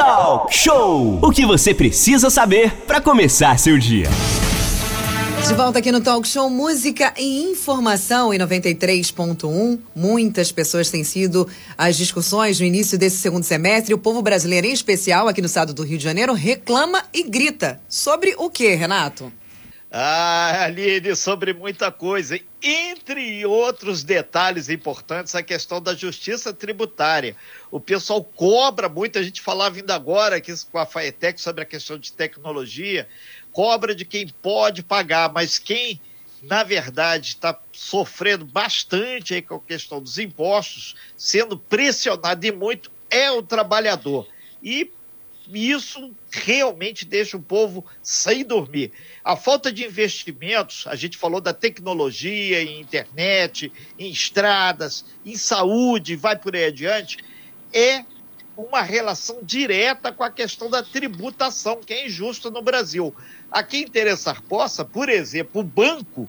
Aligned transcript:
Talk 0.00 0.56
Show! 0.56 1.18
O 1.20 1.30
que 1.30 1.44
você 1.44 1.74
precisa 1.74 2.30
saber 2.30 2.72
para 2.86 3.02
começar 3.02 3.58
seu 3.58 3.76
dia. 3.76 4.08
De 5.46 5.52
volta 5.52 5.78
aqui 5.78 5.92
no 5.92 6.00
Talk 6.00 6.26
Show 6.26 6.48
Música 6.48 7.12
e 7.18 7.42
Informação 7.42 8.32
em 8.32 8.38
93.1. 8.38 9.78
Muitas 9.94 10.50
pessoas 10.50 10.90
têm 10.90 11.04
sido 11.04 11.46
as 11.76 11.98
discussões 11.98 12.58
no 12.58 12.64
início 12.64 12.96
desse 12.96 13.18
segundo 13.18 13.44
semestre. 13.44 13.92
O 13.92 13.98
povo 13.98 14.22
brasileiro, 14.22 14.66
em 14.66 14.72
especial 14.72 15.28
aqui 15.28 15.42
no 15.42 15.48
estado 15.48 15.74
do 15.74 15.82
Rio 15.82 15.98
de 15.98 16.04
Janeiro, 16.04 16.32
reclama 16.32 17.04
e 17.12 17.22
grita. 17.22 17.78
Sobre 17.86 18.34
o 18.38 18.48
que, 18.48 18.74
Renato? 18.74 19.30
Ah, 19.92 20.66
Aline, 20.66 21.16
sobre 21.16 21.52
muita 21.52 21.90
coisa. 21.90 22.38
Entre 22.62 23.44
outros 23.44 24.04
detalhes 24.04 24.68
importantes, 24.68 25.34
a 25.34 25.42
questão 25.42 25.82
da 25.82 25.94
justiça 25.94 26.52
tributária. 26.52 27.34
O 27.70 27.78
pessoal 27.78 28.22
cobra 28.24 28.88
muito, 28.88 29.18
a 29.18 29.22
gente 29.22 29.40
falava 29.40 29.76
ainda 29.76 29.94
agora 29.94 30.36
aqui 30.36 30.52
com 30.70 30.78
a 30.78 30.86
Faetec 30.86 31.40
sobre 31.40 31.62
a 31.62 31.66
questão 31.66 31.98
de 31.98 32.12
tecnologia, 32.12 33.08
cobra 33.52 33.94
de 33.94 34.04
quem 34.04 34.26
pode 34.42 34.82
pagar, 34.82 35.32
mas 35.32 35.58
quem, 35.58 36.00
na 36.42 36.64
verdade, 36.64 37.28
está 37.28 37.58
sofrendo 37.72 38.44
bastante 38.44 39.34
aí 39.34 39.42
com 39.42 39.54
a 39.54 39.60
questão 39.60 40.02
dos 40.02 40.18
impostos, 40.18 40.96
sendo 41.16 41.56
pressionado 41.56 42.44
e 42.44 42.50
muito, 42.50 42.90
é 43.08 43.30
o 43.30 43.42
trabalhador. 43.42 44.26
E 44.62 44.90
isso 45.52 46.12
realmente 46.30 47.04
deixa 47.04 47.36
o 47.36 47.42
povo 47.42 47.84
sem 48.02 48.44
dormir. 48.44 48.92
A 49.24 49.36
falta 49.36 49.72
de 49.72 49.84
investimentos, 49.84 50.86
a 50.86 50.94
gente 50.94 51.16
falou 51.16 51.40
da 51.40 51.52
tecnologia, 51.52 52.62
em 52.62 52.80
internet, 52.80 53.72
em 53.98 54.10
estradas, 54.10 55.04
em 55.24 55.36
saúde, 55.36 56.16
vai 56.16 56.36
por 56.36 56.54
aí 56.54 56.66
adiante, 56.66 57.18
é 57.72 58.04
uma 58.56 58.82
relação 58.82 59.38
direta 59.42 60.12
com 60.12 60.22
a 60.22 60.30
questão 60.30 60.68
da 60.68 60.82
tributação, 60.82 61.80
que 61.84 61.92
é 61.92 62.06
injusta 62.06 62.50
no 62.50 62.62
Brasil. 62.62 63.14
Aqui 63.50 63.78
em 63.78 63.82
Interessar 63.82 64.42
Poça, 64.42 64.84
por 64.84 65.08
exemplo, 65.08 65.60
o 65.60 65.64
banco, 65.64 66.28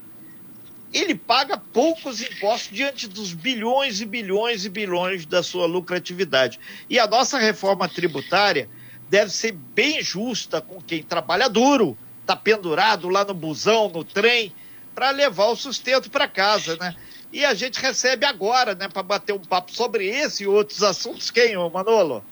ele 0.93 1.15
paga 1.15 1.57
poucos 1.57 2.21
impostos 2.21 2.75
diante 2.75 3.07
dos 3.07 3.33
bilhões 3.33 4.01
e 4.01 4.05
bilhões 4.05 4.65
e 4.65 4.69
bilhões 4.69 5.25
da 5.25 5.41
sua 5.41 5.65
lucratividade. 5.65 6.59
E 6.89 6.99
a 6.99 7.07
nossa 7.07 7.37
reforma 7.37 7.87
tributária 7.87 8.69
deve 9.09 9.31
ser 9.31 9.51
bem 9.51 10.01
justa 10.01 10.61
com 10.61 10.81
quem 10.81 11.03
trabalha 11.03 11.49
duro, 11.49 11.97
está 12.21 12.35
pendurado 12.35 13.09
lá 13.09 13.25
no 13.25 13.33
busão, 13.33 13.89
no 13.89 14.03
trem, 14.03 14.53
para 14.95 15.11
levar 15.11 15.47
o 15.47 15.55
sustento 15.55 16.09
para 16.09 16.27
casa, 16.27 16.77
né? 16.77 16.95
E 17.31 17.45
a 17.45 17.53
gente 17.53 17.79
recebe 17.79 18.25
agora, 18.25 18.75
né, 18.75 18.89
para 18.89 19.01
bater 19.01 19.33
um 19.33 19.39
papo 19.39 19.73
sobre 19.73 20.05
esse 20.07 20.43
e 20.43 20.47
outros 20.47 20.83
assuntos, 20.83 21.31
quem, 21.31 21.55
ô 21.55 21.69
Manolo? 21.69 22.23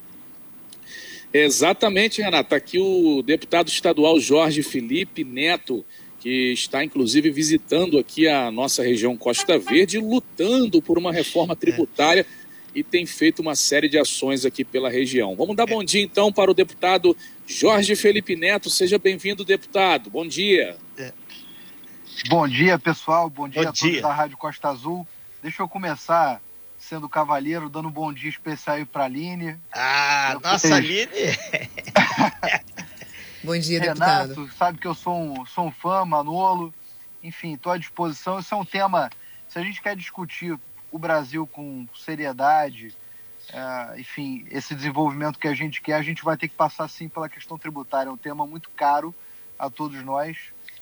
Exatamente, 1.32 2.20
Renata. 2.20 2.56
Aqui 2.56 2.78
o 2.78 3.22
deputado 3.22 3.68
estadual 3.68 4.18
Jorge 4.18 4.62
Felipe 4.62 5.24
Neto, 5.24 5.84
que 6.18 6.52
está 6.52 6.84
inclusive 6.84 7.30
visitando 7.30 7.98
aqui 7.98 8.28
a 8.28 8.50
nossa 8.50 8.82
região 8.82 9.16
Costa 9.16 9.58
Verde, 9.58 9.98
lutando 9.98 10.82
por 10.82 10.98
uma 10.98 11.12
reforma 11.12 11.56
tributária. 11.56 12.26
E 12.72 12.84
tem 12.84 13.04
feito 13.04 13.40
uma 13.40 13.56
série 13.56 13.88
de 13.88 13.98
ações 13.98 14.44
aqui 14.44 14.64
pela 14.64 14.88
região. 14.88 15.34
Vamos 15.34 15.56
dar 15.56 15.66
bom 15.66 15.82
dia 15.82 16.02
então 16.02 16.32
para 16.32 16.50
o 16.50 16.54
deputado 16.54 17.16
Jorge 17.44 17.96
Felipe 17.96 18.36
Neto. 18.36 18.70
Seja 18.70 18.96
bem-vindo, 18.96 19.44
deputado. 19.44 20.08
Bom 20.08 20.24
dia. 20.24 20.76
Bom 22.28 22.46
dia, 22.46 22.78
pessoal. 22.78 23.30
Bom 23.30 23.48
dia 23.48 23.62
bom 23.62 23.68
a 23.68 23.72
todos 23.72 23.80
dia. 23.80 24.02
da 24.02 24.12
Rádio 24.12 24.36
Costa 24.36 24.68
Azul. 24.68 25.06
Deixa 25.42 25.62
eu 25.62 25.68
começar 25.68 26.40
sendo 26.78 27.08
cavalheiro, 27.08 27.70
dando 27.70 27.88
um 27.88 27.92
bom 27.92 28.12
dia 28.12 28.28
especial 28.28 28.76
aí 28.76 28.84
para 28.84 29.02
a 29.02 29.06
Aline. 29.06 29.56
Ah, 29.72 30.32
eu 30.34 30.40
nossa 30.40 30.74
Aline! 30.74 31.08
bom 33.42 33.58
dia, 33.58 33.80
Renato, 33.80 34.28
deputado. 34.28 34.52
sabe 34.56 34.78
que 34.78 34.86
eu 34.86 34.94
sou 34.94 35.14
um, 35.14 35.46
sou 35.46 35.66
um 35.66 35.70
fã, 35.70 36.04
Manolo. 36.04 36.74
Enfim, 37.22 37.54
estou 37.54 37.72
à 37.72 37.78
disposição. 37.78 38.38
Esse 38.38 38.52
é 38.52 38.56
um 38.56 38.64
tema, 38.64 39.10
se 39.48 39.58
a 39.58 39.62
gente 39.62 39.80
quer 39.80 39.96
discutir 39.96 40.58
o 40.90 40.98
Brasil 40.98 41.46
com 41.46 41.86
seriedade, 41.94 42.94
é, 43.52 44.00
enfim, 44.00 44.46
esse 44.50 44.74
desenvolvimento 44.74 45.38
que 45.38 45.48
a 45.48 45.54
gente 45.54 45.80
quer, 45.80 45.94
a 45.94 46.02
gente 46.02 46.22
vai 46.22 46.36
ter 46.36 46.48
que 46.48 46.54
passar 46.54 46.88
sim 46.88 47.08
pela 47.08 47.28
questão 47.28 47.58
tributária. 47.58 48.08
É 48.08 48.12
um 48.12 48.16
tema 48.16 48.46
muito 48.46 48.70
caro 48.70 49.14
a 49.58 49.68
todos 49.68 50.02
nós, 50.02 50.38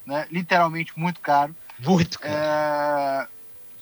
né? 0.09 0.27
literalmente 0.31 0.99
muito 0.99 1.21
caro. 1.21 1.55
Muito 1.79 2.19
caro. 2.19 2.35
É, 2.35 3.29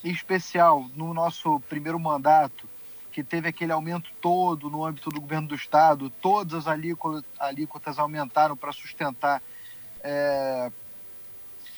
em 0.05 0.11
especial 0.11 0.85
no 0.95 1.15
nosso 1.15 1.61
primeiro 1.61 1.99
mandato, 2.01 2.69
que 3.13 3.23
teve 3.23 3.49
aquele 3.49 3.71
aumento 3.71 4.11
todo 4.21 4.69
no 4.69 4.85
âmbito 4.85 5.09
do 5.09 5.21
governo 5.21 5.49
do 5.49 5.55
Estado, 5.55 6.11
todas 6.21 6.55
as 6.55 6.67
alíquotas, 6.67 7.25
alíquotas 7.39 7.99
aumentaram 7.99 8.57
para 8.57 8.73
sustentar. 8.73 9.41
É, 10.03 10.71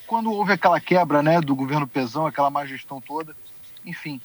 quando 0.07 0.33
houve 0.33 0.55
aquela 0.55 0.81
quebra 0.81 1.23
né, 1.23 1.41
do 1.43 1.55
governo 1.55 1.87
Pezão, 1.87 2.27
aquela 2.27 2.51
má 2.51 2.65
gestão 2.65 3.03
toda, 3.03 3.37
enfim, 3.85 4.19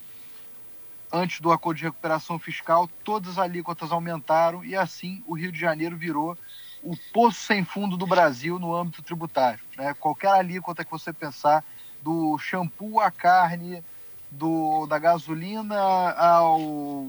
antes 1.12 1.42
do 1.42 1.52
acordo 1.52 1.78
de 1.78 1.84
recuperação 1.84 2.40
fiscal, 2.40 2.90
todas 3.04 3.32
as 3.32 3.38
alíquotas 3.40 3.92
aumentaram 3.92 4.64
e 4.64 4.74
assim 4.74 5.22
o 5.28 5.34
Rio 5.34 5.52
de 5.52 5.60
Janeiro 5.60 5.98
virou 5.98 6.38
o 6.84 6.96
poço 7.14 7.40
sem 7.40 7.64
fundo 7.64 7.96
do 7.96 8.06
Brasil 8.06 8.60
no 8.60 8.76
âmbito 8.76 9.02
tributário. 9.02 9.60
Né? 9.78 9.94
Qualquer 9.94 10.32
alíquota 10.32 10.84
que 10.84 10.92
você 10.92 11.14
pensar, 11.14 11.64
do 12.02 12.38
shampoo 12.38 13.00
à 13.00 13.10
carne, 13.10 13.82
do, 14.30 14.86
da 14.88 15.00
gasolina 15.00 15.80
ao 15.80 17.08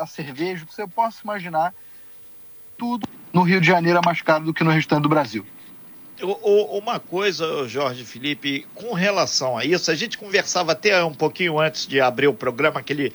a 0.00 0.06
cerveja, 0.06 0.66
que 0.66 0.74
você 0.74 0.86
possa 0.88 1.20
imaginar, 1.22 1.72
tudo 2.76 3.06
no 3.32 3.42
Rio 3.42 3.60
de 3.60 3.66
Janeiro 3.66 3.98
é 3.98 4.02
mais 4.04 4.20
caro 4.20 4.44
do 4.44 4.52
que 4.52 4.64
no 4.64 4.70
restante 4.70 5.02
do 5.02 5.08
Brasil. 5.08 5.46
Uma 6.20 6.98
coisa, 6.98 7.68
Jorge 7.68 8.04
Felipe, 8.04 8.66
com 8.74 8.92
relação 8.92 9.56
a 9.56 9.64
isso, 9.64 9.88
a 9.88 9.94
gente 9.94 10.18
conversava 10.18 10.72
até 10.72 11.04
um 11.04 11.14
pouquinho 11.14 11.60
antes 11.60 11.86
de 11.86 12.00
abrir 12.00 12.26
o 12.26 12.34
programa, 12.34 12.80
aquele 12.80 13.12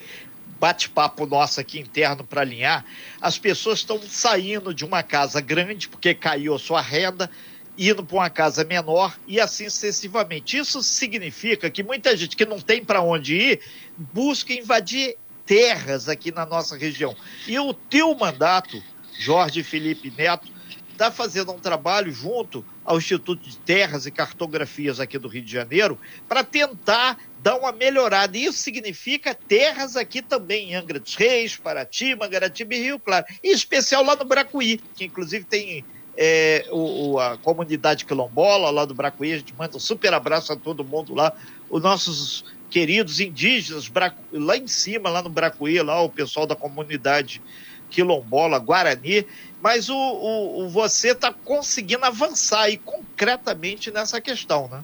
bate-papo 0.64 1.26
nosso 1.26 1.60
aqui 1.60 1.78
interno 1.78 2.24
para 2.24 2.40
alinhar. 2.40 2.86
As 3.20 3.38
pessoas 3.38 3.80
estão 3.80 4.02
saindo 4.02 4.74
de 4.74 4.86
uma 4.86 5.04
casa 5.04 5.42
grande 5.42 5.90
porque 5.90 6.14
caiu 6.14 6.56
a 6.56 6.60
sua 6.60 6.80
renda, 6.80 7.30
indo 7.78 8.02
para 8.02 8.16
uma 8.16 8.30
casa 8.30 8.64
menor 8.64 9.14
e 9.28 9.42
assim 9.42 9.70
sucessivamente. 9.70 10.56
Isso 10.56 10.82
significa 10.82 11.70
que 11.70 11.84
muita 11.84 12.16
gente 12.16 12.38
que 12.38 12.46
não 12.46 12.62
tem 12.62 12.82
para 12.82 13.02
onde 13.02 13.36
ir 13.36 13.60
busca 13.98 14.54
invadir 14.54 15.18
terras 15.46 16.08
aqui 16.08 16.32
na 16.32 16.46
nossa 16.46 16.78
região. 16.78 17.14
E 17.46 17.60
o 17.60 17.74
teu 17.74 18.16
mandato, 18.16 18.82
Jorge 19.20 19.64
Felipe 19.64 20.14
Neto, 20.18 20.50
está 20.94 21.12
fazendo 21.12 21.52
um 21.52 21.60
trabalho 21.60 22.10
junto 22.14 22.66
ao 22.86 22.98
Instituto 22.98 23.48
de 23.48 23.58
Terras 23.58 24.06
e 24.06 24.12
Cartografias 24.12 25.00
aqui 25.00 25.18
do 25.18 25.28
Rio 25.28 25.44
de 25.44 25.52
Janeiro 25.52 25.98
para 26.28 26.44
tentar 26.44 27.18
dar 27.42 27.56
uma 27.56 27.72
melhorada. 27.72 28.38
Isso 28.38 28.58
significa 28.58 29.34
terras 29.36 29.96
aqui 29.96 30.22
também, 30.22 30.72
em 30.72 30.76
Angra 30.76 31.00
dos 31.00 31.16
Reis, 31.16 31.56
Paraty, 31.56 32.16
Mangaratiba 32.16 32.74
e 32.76 32.80
Rio 32.80 33.00
Claro. 33.00 33.26
Em 33.44 33.52
especial 33.52 34.04
lá 34.04 34.16
no 34.16 34.26
Bracuí, 34.26 34.80
que 34.96 35.06
inclusive 35.06 35.46
tem 35.46 35.86
é, 36.18 36.66
o, 36.72 37.20
a 37.20 37.38
comunidade 37.38 38.06
quilombola 38.06 38.70
lá 38.70 38.86
do 38.86 38.94
Bracuí. 38.94 39.34
A 39.34 39.38
gente 39.38 39.54
manda 39.58 39.78
um 39.78 39.80
super 39.80 40.14
abraço 40.14 40.54
a 40.54 40.56
todo 40.56 40.84
mundo 40.84 41.14
lá. 41.14 41.34
Os 41.70 41.82
nossos 41.82 42.46
queridos 42.70 43.20
indígenas 43.20 43.92
lá 44.32 44.58
em 44.58 44.68
cima, 44.68 45.10
lá 45.10 45.22
no 45.22 45.30
Bracuí, 45.30 45.82
lá 45.82 46.02
o 46.02 46.10
pessoal 46.10 46.46
da 46.46 46.56
comunidade 46.56 47.42
quilombola, 47.90 48.58
Guarani 48.58 49.26
mas 49.64 49.88
o, 49.88 49.96
o, 49.96 50.66
o 50.66 50.70
você 50.70 51.12
está 51.12 51.32
conseguindo 51.32 52.04
avançar 52.04 52.64
aí 52.64 52.78
concretamente 52.78 53.90
nessa 53.92 54.20
questão, 54.20 54.68
né? 54.68 54.84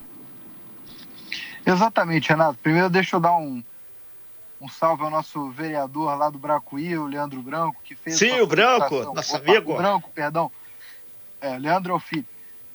Exatamente, 1.66 2.30
Renato. 2.30 2.58
Primeiro 2.64 2.90
deixa 2.90 3.18
eu 3.18 3.20
dar 3.20 3.36
um, 3.36 3.62
um 4.62 4.70
salve 4.70 5.04
ao 5.04 5.10
nosso 5.10 5.50
vereador 5.50 6.18
lá 6.18 6.30
do 6.30 6.40
Bracuí, 6.40 6.98
o 6.98 7.08
Leandro 7.08 7.42
Branco, 7.42 7.76
que 7.84 7.94
fez. 7.94 8.18
Sim, 8.18 8.40
o 8.40 8.48
Branco, 8.48 9.14
nosso 9.14 9.36
Opa, 9.36 9.52
amigo. 9.52 9.74
O 9.74 9.76
Branco, 9.76 10.10
perdão. 10.12 10.50
É, 11.42 11.60
Leandro 11.60 11.92
Alfi, 11.92 12.26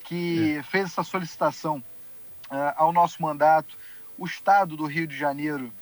que 0.03 0.57
é. 0.59 0.63
fez 0.63 0.91
essa 0.91 1.03
solicitação 1.03 1.83
uh, 2.51 2.73
ao 2.75 2.93
nosso 2.93 3.19
mandato. 3.19 3.75
O 4.15 4.27
Estado 4.27 4.77
do 4.77 4.85
Rio 4.85 5.07
de 5.07 5.17
Janeiro 5.17 5.73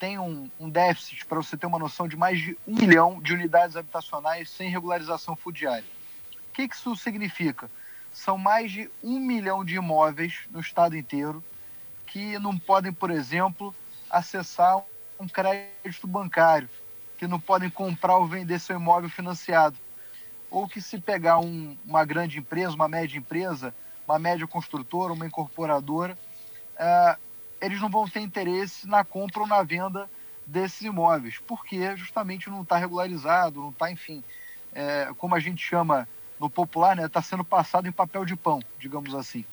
tem 0.00 0.18
um, 0.18 0.50
um 0.58 0.70
déficit, 0.70 1.26
para 1.26 1.36
você 1.36 1.58
ter 1.58 1.66
uma 1.66 1.78
noção, 1.78 2.08
de 2.08 2.16
mais 2.16 2.40
de 2.40 2.56
um 2.66 2.74
milhão 2.74 3.20
de 3.20 3.34
unidades 3.34 3.76
habitacionais 3.76 4.48
sem 4.48 4.70
regularização 4.70 5.36
fundiária. 5.36 5.84
O 6.48 6.52
que, 6.54 6.66
que 6.66 6.74
isso 6.74 6.96
significa? 6.96 7.70
São 8.10 8.38
mais 8.38 8.72
de 8.72 8.90
um 9.04 9.20
milhão 9.20 9.62
de 9.62 9.76
imóveis 9.76 10.40
no 10.50 10.58
estado 10.58 10.96
inteiro 10.96 11.44
que 12.06 12.38
não 12.38 12.58
podem, 12.58 12.92
por 12.92 13.10
exemplo, 13.10 13.74
acessar 14.08 14.82
um 15.18 15.28
crédito 15.28 16.06
bancário, 16.06 16.68
que 17.18 17.26
não 17.26 17.38
podem 17.38 17.68
comprar 17.68 18.16
ou 18.16 18.26
vender 18.26 18.58
seu 18.58 18.76
imóvel 18.76 19.10
financiado. 19.10 19.76
Ou 20.50 20.66
que 20.66 20.80
se 20.80 20.98
pegar 20.98 21.38
um, 21.38 21.76
uma 21.84 22.04
grande 22.04 22.38
empresa, 22.38 22.74
uma 22.74 22.88
média 22.88 23.18
empresa, 23.18 23.72
uma 24.08 24.18
média 24.18 24.46
construtora, 24.46 25.12
uma 25.12 25.26
incorporadora, 25.26 26.18
uh, 26.74 27.29
eles 27.60 27.80
não 27.80 27.88
vão 27.88 28.08
ter 28.08 28.20
interesse 28.20 28.86
na 28.88 29.04
compra 29.04 29.42
ou 29.42 29.46
na 29.46 29.62
venda 29.62 30.08
desses 30.46 30.80
imóveis, 30.82 31.38
porque 31.46 31.96
justamente 31.96 32.50
não 32.50 32.62
está 32.62 32.76
regularizado, 32.76 33.60
não 33.60 33.70
está, 33.70 33.90
enfim, 33.90 34.24
é, 34.72 35.12
como 35.16 35.34
a 35.34 35.40
gente 35.40 35.62
chama 35.62 36.08
no 36.38 36.48
popular, 36.48 36.92
está 36.92 37.02
né, 37.02 37.08
tá 37.08 37.22
sendo 37.22 37.44
passado 37.44 37.86
em 37.86 37.92
papel 37.92 38.24
de 38.24 38.34
pão, 38.34 38.62
digamos 38.78 39.14
assim. 39.14 39.44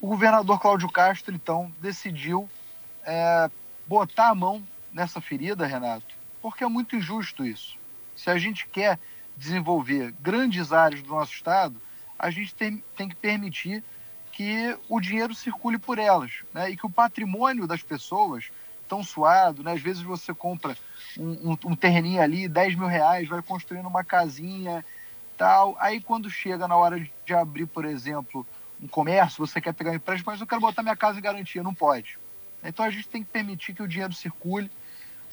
O 0.00 0.06
governador 0.06 0.60
Cláudio 0.60 0.90
Castro, 0.90 1.34
então, 1.34 1.72
decidiu 1.80 2.48
é, 3.04 3.50
botar 3.86 4.28
a 4.28 4.34
mão 4.34 4.62
nessa 4.92 5.20
ferida, 5.20 5.66
Renato, 5.66 6.14
porque 6.40 6.64
é 6.64 6.68
muito 6.68 6.94
injusto 6.94 7.44
isso. 7.44 7.76
Se 8.14 8.28
a 8.28 8.36
gente 8.36 8.66
quer 8.66 8.98
desenvolver 9.36 10.12
grandes 10.20 10.72
áreas 10.72 11.02
do 11.02 11.08
nosso 11.08 11.32
estado, 11.32 11.80
a 12.18 12.30
gente 12.30 12.54
tem, 12.54 12.82
tem 12.94 13.08
que 13.08 13.16
permitir 13.16 13.82
que 14.32 14.76
o 14.88 14.98
dinheiro 14.98 15.34
circule 15.34 15.78
por 15.78 15.98
elas, 15.98 16.32
né? 16.52 16.70
E 16.70 16.76
que 16.76 16.86
o 16.86 16.90
patrimônio 16.90 17.66
das 17.66 17.82
pessoas 17.82 18.50
tão 18.88 19.04
suado, 19.04 19.62
né? 19.62 19.72
Às 19.72 19.80
vezes 19.80 20.02
você 20.02 20.32
compra 20.32 20.76
um, 21.18 21.52
um, 21.52 21.58
um 21.66 21.76
terreninho 21.76 22.20
ali, 22.20 22.48
10 22.48 22.74
mil 22.74 22.88
reais, 22.88 23.28
vai 23.28 23.42
construindo 23.42 23.86
uma 23.86 24.02
casinha, 24.02 24.84
tal. 25.36 25.76
Aí 25.78 26.00
quando 26.00 26.30
chega 26.30 26.66
na 26.66 26.76
hora 26.76 26.98
de 26.98 27.34
abrir, 27.34 27.66
por 27.66 27.84
exemplo, 27.84 28.46
um 28.82 28.88
comércio, 28.88 29.46
você 29.46 29.60
quer 29.60 29.74
pegar 29.74 29.90
um 29.90 29.94
empréstimo, 29.94 30.32
mas 30.32 30.40
eu 30.40 30.46
quero 30.46 30.60
botar 30.60 30.82
minha 30.82 30.96
casa 30.96 31.18
em 31.18 31.22
garantia, 31.22 31.62
não 31.62 31.74
pode. 31.74 32.18
Então 32.64 32.84
a 32.84 32.90
gente 32.90 33.08
tem 33.08 33.22
que 33.22 33.30
permitir 33.30 33.74
que 33.74 33.82
o 33.82 33.88
dinheiro 33.88 34.14
circule. 34.14 34.70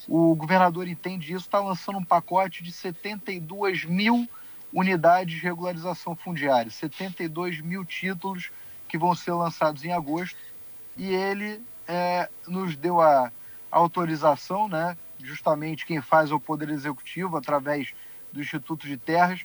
O 0.07 0.36
governador 0.36 0.88
entende 0.88 1.34
isso, 1.34 1.45
está 1.45 1.60
lançando 1.60 2.00
um 2.00 2.06
pacote 2.06 2.63
de 2.63 2.72
72 2.72 3.86
mil 3.86 4.28
unidades 4.74 5.36
de 5.36 5.42
regularização 5.42 6.16
fundiária, 6.16 6.72
72 6.72 7.60
mil 7.60 7.84
títulos 7.84 8.52
que 8.89 8.97
vão 8.97 9.15
ser 9.15 9.31
lançados 9.31 9.86
em 9.86 9.94
agosto. 9.94 10.36
E 10.97 11.13
ele 11.13 11.62
é, 11.88 12.27
nos 12.45 12.75
deu 12.75 13.00
a, 13.00 13.31
autorização, 13.71 14.68
né? 14.68 14.97
justamente 15.24 15.86
quem 15.86 16.01
faz 16.01 16.31
o 16.31 16.39
Poder 16.39 16.69
Executivo, 16.69 17.38
através 17.38 17.94
do 18.31 18.41
Instituto 18.41 18.88
de 18.88 18.97
Terras, 18.97 19.41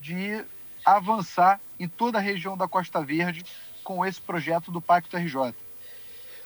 de 0.00 0.44
avançar 0.84 1.60
em 1.78 1.88
toda 1.88 2.18
a 2.18 2.20
região 2.20 2.56
da 2.56 2.68
Costa 2.68 3.02
Verde 3.02 3.44
com 3.82 4.04
esse 4.04 4.20
projeto 4.20 4.70
do 4.70 4.80
Pacto 4.80 5.16
RJ. 5.16 5.54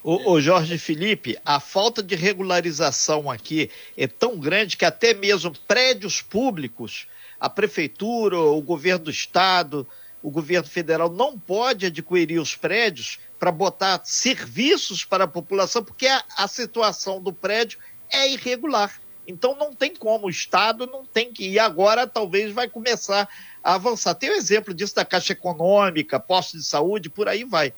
O, 0.02 0.32
o, 0.32 0.40
Jorge 0.40 0.78
Felipe, 0.78 1.36
a 1.44 1.58
falta 1.58 2.02
de 2.02 2.14
regularização 2.14 3.28
aqui 3.30 3.68
é 3.96 4.06
tão 4.06 4.38
grande 4.38 4.76
que 4.76 4.84
até 4.84 5.12
mesmo 5.12 5.52
prédios 5.66 6.22
públicos, 6.22 7.08
a 7.38 7.50
prefeitura, 7.50 8.38
o 8.38 8.62
governo 8.62 9.06
do 9.06 9.10
estado, 9.10 9.86
o 10.28 10.30
governo 10.30 10.69
federal 10.69 11.10
não 11.10 11.38
pode 11.38 11.86
adquirir 11.86 12.38
os 12.38 12.54
prédios 12.54 13.19
para 13.38 13.50
botar 13.50 14.02
serviços 14.04 15.02
para 15.02 15.25
a 15.25 15.28
população, 15.28 15.82
porque 15.82 16.06
a, 16.06 16.22
a 16.36 16.46
situação 16.46 17.19
do 17.22 17.32
prédio 17.32 17.78
é 18.12 18.30
irregular. 18.30 19.00
Então 19.26 19.56
não 19.56 19.72
tem 19.72 19.96
como, 19.96 20.26
o 20.26 20.30
Estado 20.30 20.86
não 20.86 21.02
tem 21.02 21.32
que 21.32 21.48
ir. 21.48 21.58
Agora 21.58 22.06
talvez 22.06 22.52
vai 22.52 22.69
começar 22.69 23.26
a 23.64 23.75
avançar. 23.75 24.14
Tem 24.14 24.28
o 24.28 24.34
um 24.34 24.36
exemplo 24.36 24.75
disso 24.75 24.94
da 24.94 25.04
Caixa 25.04 25.32
Econômica, 25.32 26.20
posto 26.20 26.58
de 26.58 26.64
saúde, 26.64 27.08
por 27.08 27.26
aí 27.26 27.44
vai. 27.44 27.72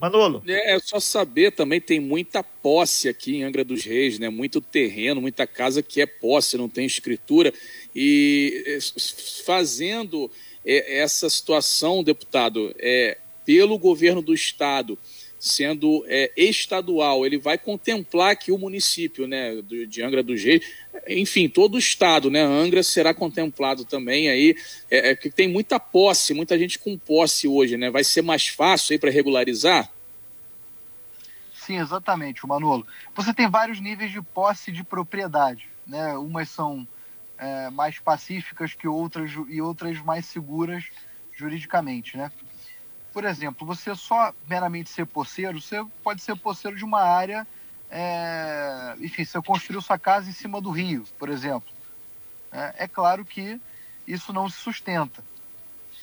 Manolo. 0.00 0.42
É, 0.48 0.74
é 0.74 0.80
só 0.80 0.98
saber 0.98 1.52
também, 1.52 1.80
tem 1.80 2.00
muita 2.00 2.42
posse 2.42 3.08
aqui 3.08 3.36
em 3.36 3.44
Angra 3.44 3.62
dos 3.62 3.84
Reis, 3.84 4.18
né? 4.18 4.28
Muito 4.28 4.60
terreno, 4.60 5.20
muita 5.20 5.46
casa 5.46 5.84
que 5.84 6.00
é 6.00 6.06
posse, 6.06 6.58
não 6.58 6.68
tem 6.68 6.84
escritura. 6.84 7.54
E 7.94 8.64
é, 8.66 8.78
fazendo 9.46 10.28
é, 10.64 10.98
essa 10.98 11.28
situação, 11.28 12.02
deputado, 12.02 12.74
é, 12.78 13.18
pelo 13.44 13.78
governo 13.78 14.22
do 14.22 14.34
estado 14.34 14.98
sendo 15.42 16.04
é, 16.06 16.30
estadual, 16.36 17.26
ele 17.26 17.36
vai 17.36 17.58
contemplar 17.58 18.36
que 18.36 18.52
o 18.52 18.58
município 18.58 19.26
né, 19.26 19.60
de 19.88 20.00
Angra 20.00 20.22
dos 20.22 20.40
Reis, 20.40 20.64
enfim, 21.08 21.48
todo 21.48 21.74
o 21.74 21.78
estado, 21.80 22.30
né, 22.30 22.40
Angra 22.40 22.80
será 22.84 23.12
contemplado 23.12 23.84
também 23.84 24.28
aí, 24.28 24.54
é, 24.88 25.10
é, 25.10 25.16
que 25.16 25.28
tem 25.28 25.48
muita 25.48 25.80
posse, 25.80 26.32
muita 26.32 26.56
gente 26.56 26.78
com 26.78 26.96
posse 26.96 27.48
hoje, 27.48 27.76
né, 27.76 27.90
vai 27.90 28.04
ser 28.04 28.22
mais 28.22 28.46
fácil 28.46 28.92
aí 28.92 29.00
para 29.00 29.10
regularizar? 29.10 29.90
Sim, 31.52 31.80
exatamente, 31.80 32.46
Manolo. 32.46 32.86
Você 33.12 33.34
tem 33.34 33.50
vários 33.50 33.80
níveis 33.80 34.12
de 34.12 34.22
posse 34.22 34.70
de 34.70 34.84
propriedade, 34.84 35.66
né, 35.84 36.16
umas 36.16 36.50
são 36.50 36.86
é, 37.42 37.70
mais 37.70 37.98
pacíficas 37.98 38.74
que 38.74 38.86
outras 38.86 39.32
e 39.48 39.60
outras 39.60 39.98
mais 39.98 40.26
seguras 40.26 40.84
juridicamente, 41.32 42.16
né? 42.16 42.30
por 43.12 43.24
exemplo, 43.24 43.66
você 43.66 43.94
só 43.94 44.32
meramente 44.48 44.88
ser 44.88 45.04
poceiro, 45.04 45.60
você 45.60 45.84
pode 46.02 46.22
ser 46.22 46.34
poceiro 46.36 46.76
de 46.76 46.84
uma 46.84 47.02
área, 47.02 47.46
é, 47.90 48.96
enfim, 49.00 49.24
você 49.24 49.40
construiu 49.42 49.82
sua 49.82 49.98
casa 49.98 50.30
em 50.30 50.32
cima 50.32 50.60
do 50.60 50.70
rio, 50.70 51.04
por 51.18 51.28
exemplo. 51.28 51.70
É, 52.50 52.84
é 52.84 52.88
claro 52.88 53.24
que 53.24 53.60
isso 54.06 54.32
não 54.32 54.48
se 54.48 54.56
sustenta. 54.56 55.22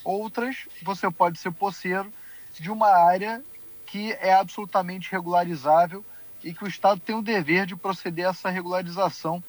Outras, 0.03 0.67
você 0.83 1.09
pode 1.09 1.39
ser 1.39 1.51
poceiro 1.51 2.13
de 2.59 2.69
uma 2.71 2.89
área 2.89 3.43
que 3.87 4.13
é 4.13 4.33
absolutamente 4.33 5.11
regularizável 5.11 6.05
e 6.43 6.53
que 6.53 6.63
o 6.63 6.67
Estado 6.67 7.01
tem 7.01 7.15
o 7.15 7.23
dever 7.23 7.65
de 7.65 7.75
proceder 7.75 8.27
a 8.27 8.29
essa 8.29 8.49
regularização 8.49 9.43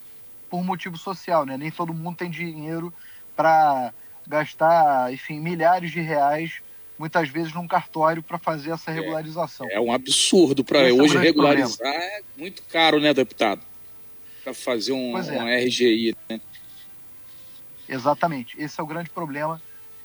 por 0.50 0.64
motivo 0.64 0.98
social, 0.98 1.46
né? 1.46 1.56
Nem 1.56 1.70
todo 1.70 1.94
mundo 1.94 2.16
tem 2.16 2.30
dinheiro 2.30 2.92
para 3.36 3.94
gastar, 4.26 5.12
enfim, 5.12 5.40
milhares 5.40 5.92
de 5.92 6.00
reais 6.00 6.60
muitas 6.98 7.30
vezes 7.30 7.54
num 7.54 7.66
cartório 7.66 8.22
para 8.22 8.36
fazer 8.36 8.72
essa 8.72 8.90
é, 8.90 8.94
regularização. 8.94 9.66
É, 9.70 9.76
é 9.76 9.80
um 9.80 9.90
absurdo 9.90 10.62
para 10.62 10.80
hoje 10.92 11.16
é 11.16 11.20
regularizar 11.20 11.78
problema. 11.78 12.04
é 12.04 12.20
muito 12.36 12.62
caro, 12.64 13.00
né, 13.00 13.14
deputado? 13.14 13.62
Para 14.44 14.52
fazer 14.52 14.92
um, 14.92 15.16
é. 15.16 15.42
um 15.42 15.66
RGI, 15.66 16.14
né? 16.28 16.40
Exatamente. 17.88 18.60
Esse 18.60 18.78
é 18.78 18.82
o 18.82 18.86
grande 18.86 19.08
problema 19.08 19.60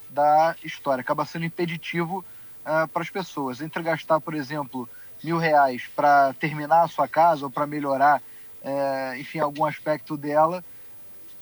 da 0.08 0.56
história. 0.64 1.02
Acaba 1.02 1.26
sendo 1.26 1.44
impeditivo 1.44 2.24
uh, 2.64 2.88
para 2.88 3.02
as 3.02 3.10
pessoas. 3.10 3.60
Entre 3.60 3.82
gastar, 3.82 4.18
por 4.18 4.34
exemplo, 4.34 4.88
mil 5.22 5.36
reais 5.36 5.82
para 5.94 6.32
terminar 6.34 6.84
a 6.84 6.88
sua 6.88 7.06
casa 7.06 7.44
ou 7.44 7.50
para 7.50 7.66
melhorar, 7.66 8.22
uh, 8.66 9.16
enfim, 9.18 9.38
algum 9.38 9.64
aspecto 9.64 10.16
dela, 10.16 10.62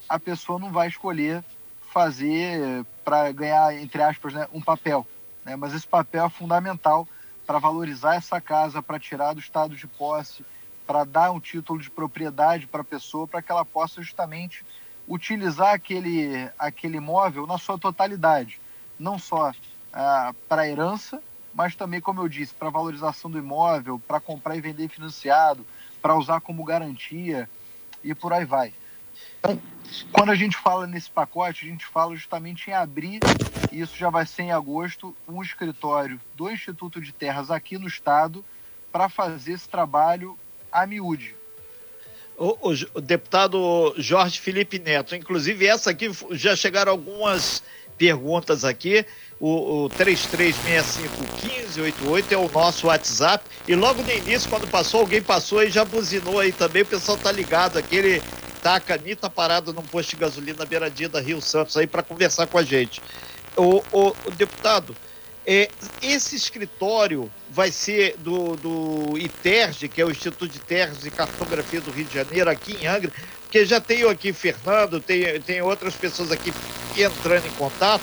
a 0.09 0.21
pessoa 0.21 0.59
não 0.59 0.71
vai 0.71 0.87
escolher 0.87 1.43
fazer 1.93 2.85
para 3.05 3.33
ganhar, 3.33 3.75
entre 3.75 4.03
aspas, 4.03 4.33
né, 4.35 4.47
um 4.53 4.61
papel 4.61 5.07
né? 5.45 5.57
mas 5.57 5.75
esse 5.75 5.87
papel 5.87 6.25
é 6.25 6.31
fundamental 6.31 7.07
para 7.47 7.59
valorizar 7.59 8.15
essa 8.15 8.41
casa, 8.41 8.83
para 8.83 8.99
tirar 8.99 9.35
do 9.35 9.41
estado 9.41 9.77
de 9.77 9.87
posse, 9.87 10.45
para 10.87 11.05
dar 11.05 11.31
um 11.31 11.41
título 11.41 11.81
de 11.81 11.91
propriedade 11.91 12.67
para 12.67 12.81
a 12.81 12.85
pessoa, 12.85 13.29
para 13.29 13.43
que 13.43 13.53
ela 13.53 13.65
possa 13.65 14.03
justamente 14.03 14.65
utilizar 15.07 15.75
aquele, 15.75 16.51
aquele 16.59 16.97
imóvel 16.97 17.47
na 17.47 17.59
sua 17.59 17.79
totalidade, 17.79 18.59
não 18.99 19.19
só 19.19 19.53
ah, 19.93 20.35
para 20.49 20.67
herança, 20.67 21.23
mas 21.55 21.77
também, 21.77 22.01
como 22.01 22.23
eu 22.23 22.29
disse, 22.29 22.55
para 22.55 22.71
valorização 22.71 23.31
do 23.31 23.39
imóvel, 23.39 24.01
para 24.09 24.19
comprar 24.19 24.57
e 24.57 24.61
vender 24.61 24.89
financiado, 24.89 25.65
para 26.05 26.19
usar 26.19 26.39
como 26.43 26.63
garantia 26.63 27.49
e 28.03 28.15
por 28.15 28.31
aí 28.31 28.45
vai. 28.45 28.75
Então, 29.39 29.59
quando 30.13 30.29
a 30.29 30.35
gente 30.35 30.55
fala 30.55 30.87
nesse 30.87 31.09
pacote, 31.09 31.65
a 31.65 31.69
gente 31.71 31.87
fala 31.87 32.15
justamente 32.15 32.69
em 32.69 32.75
abrir, 32.75 33.21
e 33.73 33.81
isso 33.81 33.97
já 33.97 34.11
vai 34.11 34.27
ser 34.27 34.43
em 34.43 34.53
agosto, 34.53 35.17
um 35.27 35.43
escritório 35.43 36.21
do 36.35 36.51
Instituto 36.51 37.01
de 37.01 37.11
Terras 37.11 37.51
aqui 37.51 37.79
no 37.79 37.89
estado 37.89 38.45
para 38.93 39.09
fazer 39.09 39.53
esse 39.53 39.67
trabalho 39.67 40.39
a 40.71 40.87
miúde. 40.87 41.35
O, 42.37 42.49
o, 42.69 42.75
o, 42.97 43.01
deputado 43.01 43.95
Jorge 43.97 44.39
Felipe 44.39 44.79
Neto, 44.79 45.17
inclusive 45.17 45.67
essa 45.67 45.91
aqui 45.91 46.11
já 46.33 46.55
chegaram 46.55 46.93
algumas 46.93 47.63
perguntas 47.97 48.63
aqui. 48.63 49.07
O, 49.41 49.85
o 49.85 49.91
33651588 49.91 52.33
é 52.33 52.37
o 52.37 52.49
nosso 52.51 52.87
WhatsApp. 52.87 53.45
E 53.67 53.75
logo 53.75 54.01
no 54.03 54.11
início, 54.11 54.49
quando 54.49 54.69
passou, 54.69 55.01
alguém 55.01 55.21
passou 55.21 55.61
e 55.63 55.71
já 55.71 55.85
buzinou 55.85 56.41
aí 56.41 56.53
também. 56.53 56.81
O 56.83 56.87
pessoal 56.87 57.19
tá 57.19 57.33
ligado. 57.33 57.79
Aquele 57.79 58.23
tá 58.63 58.77
a 58.77 58.81
canita 58.81 59.29
parada 59.29 59.75
num 59.75 59.83
posto 59.83 60.09
de 60.11 60.17
gasolina 60.17 60.61
na 60.61 60.65
beiradinha 60.65 61.11
da 61.11 61.21
Rio 61.21 61.43
Santos 61.43 61.77
aí 61.77 61.87
para 61.87 62.03
conversar 62.03 62.47
com 62.47 62.57
a 62.57 62.63
gente. 62.63 63.03
O, 63.57 63.83
o, 63.93 64.17
o 64.25 64.31
deputado, 64.31 64.97
é, 65.47 65.69
esse 66.01 66.35
escritório 66.35 67.31
vai 67.51 67.71
ser 67.71 68.17
do, 68.19 68.57
do 68.57 69.19
ITERG, 69.19 69.89
que 69.89 70.01
é 70.01 70.05
o 70.05 70.11
Instituto 70.11 70.49
de 70.49 70.59
Terras 70.59 71.05
e 71.05 71.11
Cartografia 71.11 71.83
do 71.83 71.91
Rio 71.91 72.07
de 72.07 72.15
Janeiro, 72.15 72.49
aqui 72.49 72.79
em 72.81 72.87
Angra, 72.87 73.13
porque 73.43 73.67
já 73.67 73.81
tenho 73.81 74.09
aqui 74.09 74.33
Fernando, 74.33 74.99
tem, 74.99 75.39
tem 75.43 75.61
outras 75.61 75.95
pessoas 75.95 76.33
aqui 76.33 76.53
entrando 76.97 77.47
em 77.47 77.51
contato, 77.51 78.03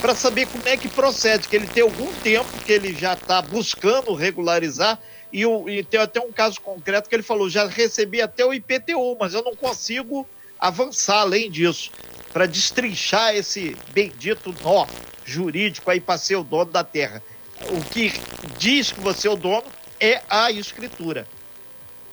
para 0.00 0.14
saber 0.14 0.46
como 0.46 0.66
é 0.68 0.76
que 0.76 0.88
procede, 0.88 1.48
que 1.48 1.56
ele 1.56 1.66
tem 1.66 1.82
algum 1.82 2.12
tempo 2.14 2.50
que 2.64 2.72
ele 2.72 2.94
já 2.94 3.14
está 3.14 3.40
buscando 3.42 4.14
regularizar, 4.14 4.98
e, 5.32 5.44
o, 5.44 5.68
e 5.68 5.82
tem 5.82 6.00
até 6.00 6.20
um 6.20 6.32
caso 6.32 6.60
concreto 6.60 7.08
que 7.08 7.14
ele 7.14 7.22
falou: 7.22 7.50
já 7.50 7.66
recebi 7.66 8.22
até 8.22 8.44
o 8.44 8.54
IPTU, 8.54 9.16
mas 9.18 9.34
eu 9.34 9.42
não 9.42 9.54
consigo 9.54 10.26
avançar 10.58 11.20
além 11.20 11.50
disso, 11.50 11.90
para 12.32 12.46
destrinchar 12.46 13.34
esse 13.34 13.76
bendito 13.92 14.54
nó 14.62 14.86
jurídico 15.24 15.90
aí 15.90 16.00
para 16.00 16.18
ser 16.18 16.36
o 16.36 16.44
dono 16.44 16.70
da 16.70 16.84
terra. 16.84 17.22
O 17.70 17.84
que 17.90 18.12
diz 18.58 18.92
que 18.92 19.00
você 19.00 19.28
é 19.28 19.30
o 19.30 19.36
dono 19.36 19.64
é 19.98 20.22
a 20.28 20.50
escritura, 20.50 21.26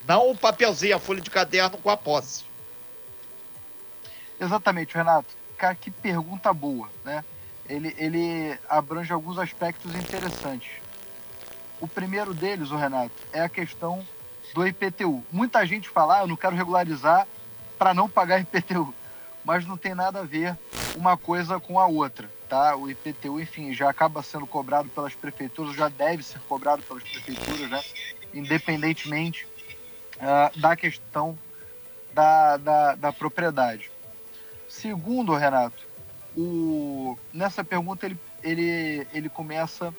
não 0.08 0.32
o 0.32 0.36
papelzinho, 0.36 0.96
a 0.96 1.00
folha 1.00 1.22
de 1.22 1.30
caderno 1.30 1.78
com 1.78 1.90
a 1.90 1.98
posse. 1.98 2.44
Exatamente, 4.40 4.96
Renato. 4.96 5.28
cá, 5.58 5.75
que 5.75 5.92
pergunta 5.92 6.52
boa, 6.54 6.90
né? 7.06 7.24
Ele, 7.70 7.96
ele 7.98 8.58
abrange 8.70 9.12
alguns 9.13 9.38
aspectos 9.38 9.96
interessantes. 9.96 10.72
O 11.79 11.88
primeiro 11.88 12.34
deles, 12.34 12.72
o 12.72 12.77
Renato, 12.77 13.12
é 13.32 13.41
a 13.41 13.50
questão 13.50 14.05
do 14.53 14.65
IPTU. 14.67 15.24
Muita 15.32 15.65
gente 15.65 15.89
fala, 15.89 16.20
ah, 16.20 16.22
eu 16.22 16.27
não 16.27 16.36
quero 16.36 16.55
regularizar 16.55 17.27
para 17.77 17.93
não 17.93 18.10
pagar 18.10 18.39
IPTU, 18.41 18.93
mas 19.43 19.65
não 19.65 19.77
tem 19.77 19.93
nada 19.93 20.20
a 20.20 20.24
ver 20.24 20.58
uma 20.96 21.17
coisa 21.17 21.60
com 21.60 21.79
a 21.79 21.88
outra, 21.88 22.29
tá? 22.48 22.75
O 22.75 22.89
IPTU, 22.89 23.39
enfim, 23.39 23.74
já 23.74 23.89
acaba 23.89 24.22
sendo 24.22 24.46
cobrado 24.46 24.89
pelas 24.89 25.15
prefeituras, 25.15 25.75
já 25.75 25.89
deve 25.89 26.24
ser 26.24 26.39
cobrado 26.41 26.84
pelas 26.84 27.03
prefeituras, 27.03 27.70
né? 27.70 27.84
Independentemente 28.34 29.48
uh, 30.17 30.60
da 30.60 30.75
questão 30.75 31.38
da, 32.13 32.58
da, 32.58 32.96
da 32.96 33.13
propriedade. 33.13 33.91
Segundo, 34.70 35.36
Renato, 35.36 35.77
o, 36.36 37.18
nessa 37.34 37.63
pergunta 37.63 38.06
ele, 38.06 38.20
ele, 38.42 39.08
ele 39.13 39.30
começa 39.30 39.94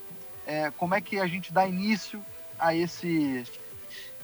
é, 0.47 0.71
como 0.73 0.95
é 0.95 1.00
que 1.00 1.19
a 1.19 1.26
gente 1.26 1.53
dá 1.53 1.67
início 1.67 2.23
a 2.59 2.75
esse, 2.75 3.45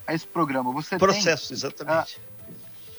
a 0.05 0.13
esse 0.13 0.27
programa. 0.27 0.71
Você 0.71 0.97
Processo, 0.97 1.49
tem, 1.49 1.57
exatamente. 1.57 2.19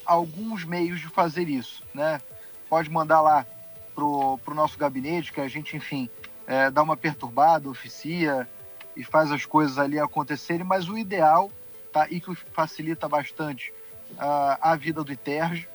alguns 0.04 0.64
meios 0.64 1.00
de 1.00 1.08
fazer 1.08 1.48
isso, 1.48 1.82
né? 1.94 2.20
Pode 2.68 2.90
mandar 2.90 3.20
lá 3.20 3.46
pro, 3.94 4.38
pro 4.38 4.54
nosso 4.54 4.78
gabinete, 4.78 5.32
que 5.32 5.40
a 5.40 5.48
gente, 5.48 5.76
enfim, 5.76 6.08
é, 6.46 6.70
dá 6.70 6.82
uma 6.82 6.96
perturbada, 6.96 7.68
oficia 7.68 8.48
e 8.96 9.04
faz 9.04 9.30
as 9.30 9.44
coisas 9.44 9.78
ali 9.78 9.98
acontecerem, 9.98 10.64
mas 10.64 10.88
o 10.88 10.96
ideal, 10.96 11.50
tá, 11.92 12.06
e 12.10 12.20
que 12.20 12.34
facilita 12.34 13.08
bastante 13.08 13.72
a, 14.18 14.72
a 14.72 14.76
vida 14.76 15.02
do 15.04 15.12
ITERJ 15.12 15.68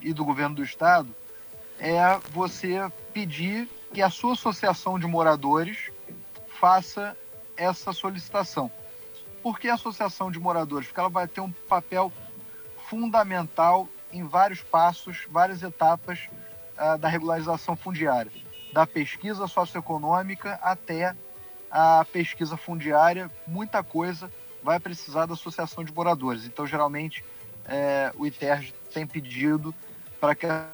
e 0.00 0.12
do 0.12 0.24
governo 0.24 0.56
do 0.56 0.62
estado, 0.62 1.14
é 1.78 2.18
você 2.30 2.90
pedir 3.12 3.68
que 3.92 4.02
a 4.02 4.10
sua 4.10 4.32
associação 4.32 4.98
de 4.98 5.06
moradores 5.06 5.90
faça 6.60 7.16
essa 7.56 7.92
solicitação. 7.92 8.70
Por 9.42 9.58
que 9.58 9.68
a 9.68 9.74
associação 9.74 10.30
de 10.30 10.38
moradores? 10.38 10.88
Porque 10.88 11.00
ela 11.00 11.08
vai 11.08 11.28
ter 11.28 11.40
um 11.40 11.52
papel 11.68 12.12
fundamental 12.88 13.88
em 14.12 14.24
vários 14.24 14.60
passos, 14.62 15.26
várias 15.30 15.62
etapas 15.62 16.28
uh, 16.78 16.98
da 16.98 17.08
regularização 17.08 17.76
fundiária, 17.76 18.32
da 18.72 18.86
pesquisa 18.86 19.46
socioeconômica 19.46 20.58
até 20.62 21.14
a 21.70 22.04
pesquisa 22.10 22.56
fundiária, 22.56 23.30
muita 23.46 23.82
coisa 23.82 24.30
vai 24.62 24.80
precisar 24.80 25.26
da 25.26 25.34
associação 25.34 25.84
de 25.84 25.92
moradores. 25.92 26.44
Então, 26.44 26.66
geralmente, 26.66 27.24
é, 27.66 28.12
o 28.16 28.26
ITERJ 28.26 28.72
tem 28.92 29.06
pedido 29.06 29.74
para 30.20 30.34
que 30.34 30.46
a 30.46 30.68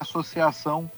associação 0.00 0.90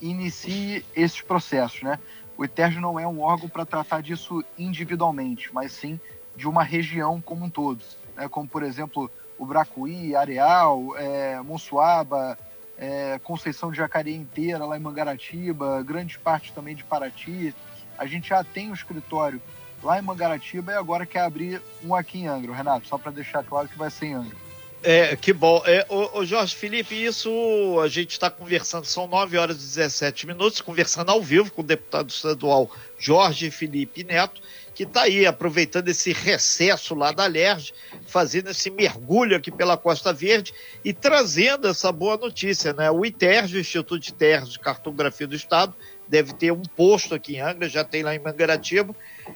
inicie 0.00 0.84
esses 0.94 1.20
processos, 1.20 1.82
né? 1.82 1.98
O 2.36 2.44
ITERJ 2.44 2.78
não 2.80 2.98
é 3.00 3.06
um 3.06 3.20
órgão 3.20 3.48
para 3.48 3.66
tratar 3.66 4.00
disso 4.00 4.44
individualmente, 4.56 5.52
mas 5.52 5.72
sim 5.72 5.98
de 6.36 6.48
uma 6.48 6.62
região 6.62 7.20
como 7.20 7.44
um 7.44 7.50
todo, 7.50 7.82
né? 8.16 8.28
como 8.28 8.48
por 8.48 8.62
exemplo 8.62 9.10
o 9.36 9.44
Bracuí, 9.44 10.14
Areal, 10.14 10.96
é, 10.96 11.40
Monsuaba, 11.40 12.38
é, 12.76 13.18
Conceição 13.24 13.72
de 13.72 13.78
Jacareí 13.78 14.14
inteira, 14.14 14.64
lá 14.64 14.76
em 14.76 14.80
Mangaratiba, 14.80 15.82
grande 15.82 16.18
parte 16.18 16.52
também 16.52 16.76
de 16.76 16.84
Paraty. 16.84 17.54
A 17.96 18.06
gente 18.06 18.28
já 18.28 18.42
tem 18.44 18.70
um 18.70 18.74
escritório 18.74 19.42
lá 19.82 19.98
em 19.98 20.02
Mangaratiba 20.02 20.72
e 20.72 20.76
agora 20.76 21.04
quer 21.04 21.20
abrir 21.20 21.60
um 21.84 21.94
aqui 21.94 22.18
em 22.20 22.28
Angra, 22.28 22.54
Renato, 22.54 22.86
só 22.86 22.96
para 22.96 23.10
deixar 23.10 23.44
claro 23.44 23.68
que 23.68 23.78
vai 23.78 23.90
ser 23.90 24.06
em 24.06 24.14
Angra. 24.14 24.47
É, 24.82 25.16
que 25.16 25.32
bom. 25.32 25.62
É, 25.66 25.84
o, 25.88 26.20
o 26.20 26.24
Jorge 26.24 26.54
Felipe, 26.54 26.94
isso 26.94 27.80
a 27.82 27.88
gente 27.88 28.12
está 28.12 28.30
conversando, 28.30 28.84
são 28.84 29.08
9 29.08 29.36
horas 29.36 29.56
e 29.56 29.60
17 29.60 30.26
minutos, 30.26 30.60
conversando 30.60 31.10
ao 31.10 31.20
vivo 31.20 31.50
com 31.50 31.62
o 31.62 31.64
deputado 31.64 32.10
estadual 32.10 32.70
Jorge 32.96 33.50
Felipe 33.50 34.04
Neto, 34.04 34.40
que 34.74 34.84
está 34.84 35.02
aí 35.02 35.26
aproveitando 35.26 35.88
esse 35.88 36.12
recesso 36.12 36.94
lá 36.94 37.10
da 37.10 37.26
LERJ, 37.26 37.74
fazendo 38.06 38.50
esse 38.50 38.70
mergulho 38.70 39.36
aqui 39.36 39.50
pela 39.50 39.76
Costa 39.76 40.12
Verde 40.12 40.54
e 40.84 40.92
trazendo 40.92 41.66
essa 41.66 41.90
boa 41.90 42.16
notícia, 42.16 42.72
né? 42.72 42.88
O 42.88 43.04
ITERJ, 43.04 43.56
o 43.56 43.60
Instituto 43.60 43.98
de 43.98 44.14
Terras 44.14 44.50
de 44.50 44.60
Cartografia 44.60 45.26
do 45.26 45.34
Estado, 45.34 45.74
deve 46.06 46.32
ter 46.32 46.52
um 46.52 46.62
posto 46.62 47.16
aqui 47.16 47.34
em 47.34 47.40
Angra, 47.40 47.68
já 47.68 47.82
tem 47.82 48.04
lá 48.04 48.14
em 48.14 48.20
Mangaratiba, 48.20 48.94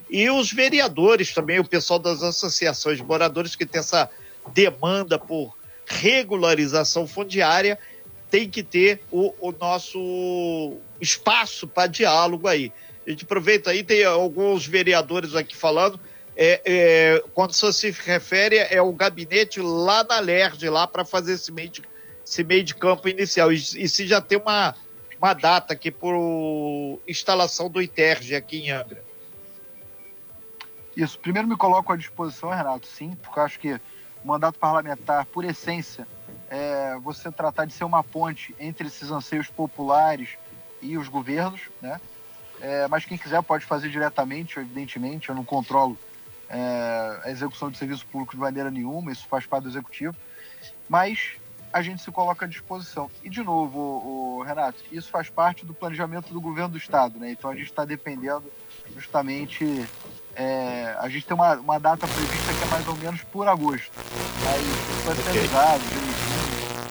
e 0.08 0.30
os 0.30 0.52
vereadores 0.52 1.34
também, 1.34 1.58
o 1.58 1.64
pessoal 1.64 1.98
das 1.98 2.22
associações 2.22 2.98
de 2.98 3.04
moradores 3.04 3.56
que 3.56 3.66
tem 3.66 3.80
essa 3.80 4.08
demanda 4.52 5.18
por 5.18 5.56
regularização 5.86 7.06
fundiária, 7.06 7.78
tem 8.30 8.48
que 8.48 8.62
ter 8.62 9.02
o, 9.10 9.34
o 9.40 9.52
nosso 9.52 10.76
espaço 11.00 11.66
para 11.68 11.86
diálogo 11.86 12.48
aí. 12.48 12.72
A 13.06 13.10
gente 13.10 13.24
aproveita 13.24 13.70
aí, 13.70 13.82
tem 13.82 14.04
alguns 14.04 14.66
vereadores 14.66 15.34
aqui 15.34 15.56
falando. 15.56 16.00
É, 16.34 16.60
é, 16.64 17.24
quando 17.34 17.52
você 17.52 17.72
se 17.72 17.90
refere, 17.90 18.56
é 18.56 18.80
o 18.80 18.92
gabinete 18.92 19.60
lá 19.60 20.02
na 20.04 20.18
LERJ, 20.18 20.70
lá 20.70 20.86
para 20.86 21.04
fazer 21.04 21.34
esse 21.34 21.52
meio, 21.52 21.68
de, 21.68 21.82
esse 22.24 22.42
meio 22.42 22.64
de 22.64 22.74
campo 22.74 23.08
inicial. 23.08 23.52
E, 23.52 23.56
e 23.56 23.88
se 23.88 24.06
já 24.06 24.20
tem 24.20 24.38
uma, 24.38 24.74
uma 25.18 25.34
data 25.34 25.74
aqui 25.74 25.90
por 25.90 26.98
instalação 27.06 27.68
do 27.68 27.82
ITERG 27.82 28.34
aqui 28.34 28.58
em 28.60 28.70
Angra. 28.70 29.04
Isso. 30.96 31.18
Primeiro 31.18 31.48
me 31.48 31.56
coloco 31.56 31.92
à 31.92 31.96
disposição, 31.96 32.50
Renato, 32.50 32.86
sim, 32.86 33.16
porque 33.22 33.38
eu 33.38 33.42
acho 33.42 33.58
que 33.58 33.80
mandato 34.24 34.58
parlamentar, 34.58 35.26
por 35.26 35.44
essência, 35.44 36.06
é 36.48 36.98
você 36.98 37.30
tratar 37.30 37.64
de 37.64 37.72
ser 37.72 37.84
uma 37.84 38.04
ponte 38.04 38.54
entre 38.58 38.86
esses 38.86 39.10
anseios 39.10 39.48
populares 39.48 40.36
e 40.80 40.98
os 40.98 41.08
governos, 41.08 41.62
né? 41.80 42.00
É, 42.60 42.86
mas 42.86 43.04
quem 43.04 43.18
quiser 43.18 43.42
pode 43.42 43.64
fazer 43.64 43.88
diretamente, 43.88 44.58
evidentemente, 44.58 45.28
eu 45.28 45.34
não 45.34 45.44
controlo 45.44 45.98
é, 46.48 47.20
a 47.24 47.30
execução 47.30 47.70
de 47.70 47.78
serviço 47.78 48.06
público 48.06 48.34
de 48.34 48.40
maneira 48.40 48.70
nenhuma, 48.70 49.10
isso 49.10 49.26
faz 49.26 49.46
parte 49.46 49.64
do 49.64 49.70
executivo, 49.70 50.14
mas 50.88 51.36
a 51.72 51.80
gente 51.80 52.02
se 52.02 52.10
coloca 52.12 52.44
à 52.44 52.48
disposição. 52.48 53.10
E, 53.24 53.30
de 53.30 53.42
novo, 53.42 53.78
o, 53.78 54.38
o 54.38 54.42
Renato, 54.42 54.78
isso 54.92 55.10
faz 55.10 55.30
parte 55.30 55.64
do 55.64 55.72
planejamento 55.72 56.32
do 56.32 56.40
governo 56.40 56.70
do 56.70 56.78
Estado, 56.78 57.18
né? 57.18 57.30
Então 57.30 57.50
a 57.50 57.54
gente 57.54 57.66
está 57.66 57.84
dependendo 57.84 58.44
justamente 58.94 59.86
é, 60.34 60.96
a 60.98 61.08
gente 61.08 61.26
tem 61.26 61.34
uma, 61.34 61.54
uma 61.54 61.78
data 61.78 62.06
prevista 62.06 62.52
que 62.52 62.62
é 62.62 62.66
mais 62.66 62.88
ou 62.88 62.96
menos 62.96 63.22
por 63.24 63.46
agosto. 63.46 63.90
Mas 64.44 64.62
isso 64.62 65.02
vai 65.04 65.14
ser 65.16 65.38
avisado, 65.38 65.82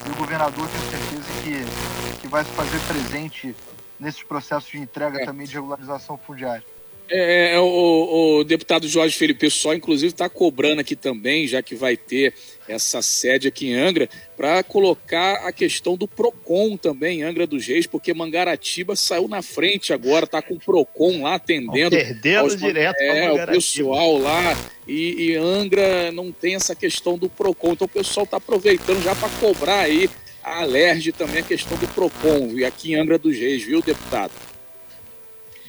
E 0.06 0.10
o 0.12 0.16
governador 0.16 0.68
tem 0.70 0.82
certeza 0.90 1.28
que, 1.44 2.22
que 2.22 2.28
vai 2.28 2.44
se 2.44 2.52
fazer 2.52 2.80
presente 2.82 3.56
nesses 4.00 4.24
processos 4.24 4.70
de 4.70 4.80
entrega 4.80 5.22
é. 5.22 5.26
também 5.26 5.46
de 5.46 5.54
regularização 5.54 6.18
fundiária. 6.18 6.64
É, 7.10 7.55
é, 7.55 7.60
o, 7.60 8.39
o, 8.39 8.43
deputado 8.43 8.88
Jorge 8.88 9.17
Felipe 9.17 9.50
só, 9.50 9.74
inclusive, 9.74 10.13
está 10.13 10.29
cobrando 10.29 10.79
aqui 10.79 10.96
também, 10.96 11.46
já 11.46 11.62
que 11.62 11.75
vai 11.75 11.98
ter 11.98 12.34
essa 12.67 13.01
sede 13.01 13.50
aqui 13.50 13.67
em 13.67 13.75
Angra, 13.75 14.10
para 14.38 14.63
colocar 14.63 15.46
a 15.46 15.51
questão 15.51 15.98
do 15.98 16.08
PROCON 16.08 16.77
também 16.77 17.20
em 17.20 17.24
Angra 17.24 17.46
dos 17.46 17.67
Reis, 17.67 17.86
porque 17.86 18.13
Mangaratiba 18.13 18.96
saiu 18.96 19.27
na 19.27 19.41
frente 19.41 19.91
agora, 19.91 20.25
está 20.25 20.41
com 20.41 20.53
o 20.53 20.60
PROCON 20.60 21.24
lá 21.24 21.36
atendendo. 21.36 21.96
Perdendo 21.96 22.39
aos, 22.39 22.55
direto 22.55 23.01
é, 23.01 23.31
o 23.31 23.48
pessoal 23.48 24.17
lá. 24.17 24.58
E, 24.88 25.31
e, 25.31 25.36
Angra 25.36 26.12
não 26.12 26.31
tem 26.31 26.55
essa 26.55 26.74
questão 26.74 27.17
do 27.17 27.29
PROCON, 27.29 27.74
então 27.74 27.86
o 27.86 27.89
pessoal 27.89 28.24
está 28.24 28.38
aproveitando 28.38 29.03
já 29.03 29.15
para 29.15 29.29
cobrar 29.29 29.81
aí 29.81 30.10
a 30.43 30.62
alerge 30.62 31.12
também 31.12 31.39
a 31.39 31.43
questão 31.46 31.77
do 31.77 31.88
PROCON, 31.89 32.53
e 32.53 32.63
aqui 32.63 32.93
em 32.93 32.96
Angra 32.96 33.17
dos 33.17 33.38
Reis, 33.38 33.63
viu, 33.63 33.81
deputado? 33.81 34.31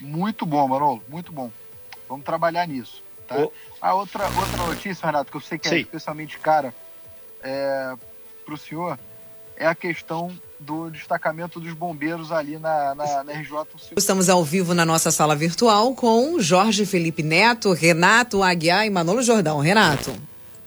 Muito 0.03 0.45
bom, 0.45 0.67
Manolo, 0.67 1.01
muito 1.07 1.31
bom. 1.31 1.49
Vamos 2.07 2.25
trabalhar 2.25 2.67
nisso. 2.67 3.01
Tá? 3.27 3.37
Oh. 3.37 3.51
A 3.81 3.93
outra, 3.93 4.25
outra 4.25 4.57
notícia, 4.67 5.05
Renato, 5.05 5.31
que 5.31 5.37
eu 5.37 5.41
sei 5.41 5.57
que 5.57 5.67
é 5.67 5.69
Sim. 5.69 5.75
é 5.77 5.79
especialmente 5.79 6.37
cara 6.37 6.73
é, 7.41 7.93
para 8.45 8.53
o 8.53 8.57
senhor, 8.57 8.99
é 9.55 9.65
a 9.65 9.73
questão 9.73 10.31
do 10.59 10.89
destacamento 10.89 11.59
dos 11.59 11.73
bombeiros 11.73 12.31
ali 12.31 12.57
na, 12.57 12.95
na, 12.95 13.23
na 13.23 13.33
RJ. 13.33 13.65
Estamos 13.97 14.29
ao 14.29 14.43
vivo 14.43 14.73
na 14.73 14.85
nossa 14.85 15.11
sala 15.11 15.35
virtual 15.35 15.93
com 15.93 16.39
Jorge 16.39 16.85
Felipe 16.85 17.23
Neto, 17.23 17.73
Renato 17.73 18.43
Aguiar 18.43 18.85
e 18.85 18.89
Manolo 18.89 19.21
Jordão. 19.21 19.59
Renato. 19.59 20.15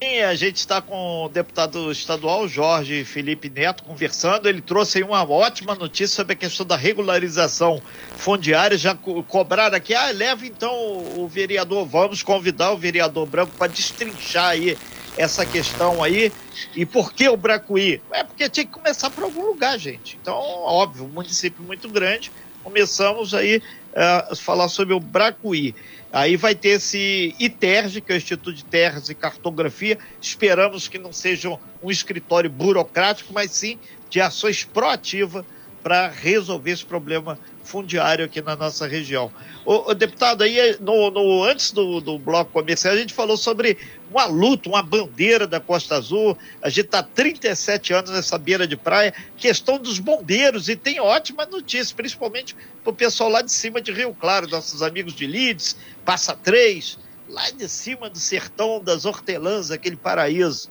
Sim, 0.02 0.20
a 0.20 0.34
gente 0.34 0.56
está 0.56 0.82
com 0.82 1.24
o 1.24 1.28
deputado 1.30 1.90
estadual 1.90 2.46
Jorge 2.46 3.02
Felipe 3.02 3.48
Neto 3.48 3.82
conversando. 3.82 4.46
Ele 4.46 4.60
trouxe 4.60 5.02
uma 5.02 5.26
ótima 5.26 5.74
notícia 5.74 6.16
sobre 6.16 6.34
a 6.34 6.36
questão 6.36 6.66
da 6.66 6.76
regularização 6.76 7.80
fundiária. 8.18 8.76
Já 8.76 8.94
co 8.94 9.22
cobraram 9.22 9.74
aqui, 9.74 9.94
ah, 9.94 10.10
leva 10.10 10.44
então 10.44 10.70
o 11.16 11.26
vereador, 11.26 11.86
vamos 11.86 12.22
convidar 12.22 12.72
o 12.72 12.76
vereador 12.76 13.24
Branco 13.26 13.52
para 13.56 13.68
destrinchar 13.68 14.50
aí 14.50 14.76
essa 15.16 15.46
questão 15.46 16.04
aí. 16.04 16.30
E 16.74 16.84
por 16.84 17.14
que 17.14 17.26
o 17.30 17.36
Bracuí? 17.36 18.02
É 18.12 18.22
porque 18.22 18.50
tinha 18.50 18.66
que 18.66 18.72
começar 18.72 19.08
por 19.08 19.24
algum 19.24 19.46
lugar, 19.46 19.78
gente. 19.78 20.18
Então, 20.20 20.34
óbvio, 20.34 21.06
um 21.06 21.08
município 21.08 21.64
muito 21.64 21.88
grande. 21.88 22.30
Começamos 22.62 23.32
aí 23.32 23.62
a 23.94 24.28
uh, 24.30 24.36
falar 24.36 24.68
sobre 24.68 24.92
o 24.92 25.00
Bracuí. 25.00 25.74
Aí 26.12 26.36
vai 26.36 26.54
ter 26.54 26.70
esse 26.70 27.34
ITERG, 27.38 28.00
que 28.00 28.12
é 28.12 28.14
o 28.14 28.18
Instituto 28.18 28.52
de 28.52 28.64
Terras 28.64 29.08
e 29.08 29.14
Cartografia. 29.14 29.98
Esperamos 30.20 30.88
que 30.88 30.98
não 30.98 31.12
seja 31.12 31.58
um 31.82 31.90
escritório 31.90 32.48
burocrático, 32.48 33.32
mas 33.32 33.50
sim 33.50 33.78
de 34.08 34.20
ações 34.20 34.64
proativas 34.64 35.44
para 35.82 36.08
resolver 36.08 36.72
esse 36.72 36.84
problema 36.84 37.38
fundiário 37.62 38.24
aqui 38.24 38.40
na 38.40 38.56
nossa 38.56 38.86
região. 38.86 39.30
O, 39.64 39.92
deputado, 39.94 40.42
aí 40.42 40.76
no, 40.80 41.10
no 41.10 41.44
antes 41.44 41.72
do, 41.72 42.00
do, 42.00 42.18
bloco 42.18 42.52
comercial, 42.52 42.94
a 42.94 42.96
gente 42.96 43.12
falou 43.12 43.36
sobre 43.36 43.76
uma 44.16 44.24
luta, 44.24 44.68
uma 44.68 44.82
bandeira 44.82 45.46
da 45.46 45.60
Costa 45.60 45.96
Azul. 45.96 46.36
A 46.62 46.70
gente 46.70 46.86
está 46.86 47.02
37 47.02 47.92
anos 47.92 48.10
nessa 48.10 48.38
beira 48.38 48.66
de 48.66 48.76
praia, 48.76 49.12
questão 49.36 49.78
dos 49.78 49.98
bombeiros, 49.98 50.70
e 50.70 50.76
tem 50.76 50.98
ótima 50.98 51.44
notícia, 51.44 51.94
principalmente 51.94 52.56
para 52.82 52.90
o 52.90 52.94
pessoal 52.94 53.28
lá 53.28 53.42
de 53.42 53.52
cima 53.52 53.80
de 53.80 53.92
Rio 53.92 54.14
Claro, 54.14 54.48
nossos 54.48 54.82
amigos 54.82 55.14
de 55.14 55.26
Lides, 55.26 55.76
Passa 56.04 56.34
Três, 56.34 56.98
lá 57.28 57.50
de 57.50 57.68
cima 57.68 58.08
do 58.08 58.18
sertão 58.18 58.82
das 58.82 59.04
hortelãs, 59.04 59.70
aquele 59.70 59.96
paraíso. 59.96 60.70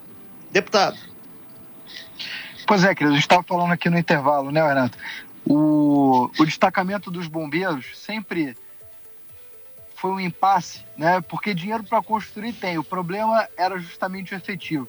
Deputado. 0.52 0.98
Pois 2.66 2.84
é, 2.84 2.96
querido, 2.96 3.12
a 3.12 3.16
gente 3.16 3.26
estava 3.26 3.44
falando 3.44 3.72
aqui 3.72 3.92
no 3.92 4.00
intervalo, 4.00 4.50
né, 4.50 4.68
Renato? 4.68 4.98
O, 5.46 6.32
o 6.40 6.46
destacamento 6.46 7.12
dos 7.12 7.28
bombeiros 7.28 7.86
sempre 7.94 8.56
foi 9.96 10.12
um 10.12 10.20
impasse, 10.20 10.82
né? 10.98 11.22
Porque 11.22 11.54
dinheiro 11.54 11.84
para 11.84 12.02
construir 12.04 12.54
tem. 12.54 12.78
O 12.78 12.84
problema 12.84 13.48
era 13.58 13.78
justamente 13.80 14.34
o 14.34 14.38
efetivo. 14.38 14.88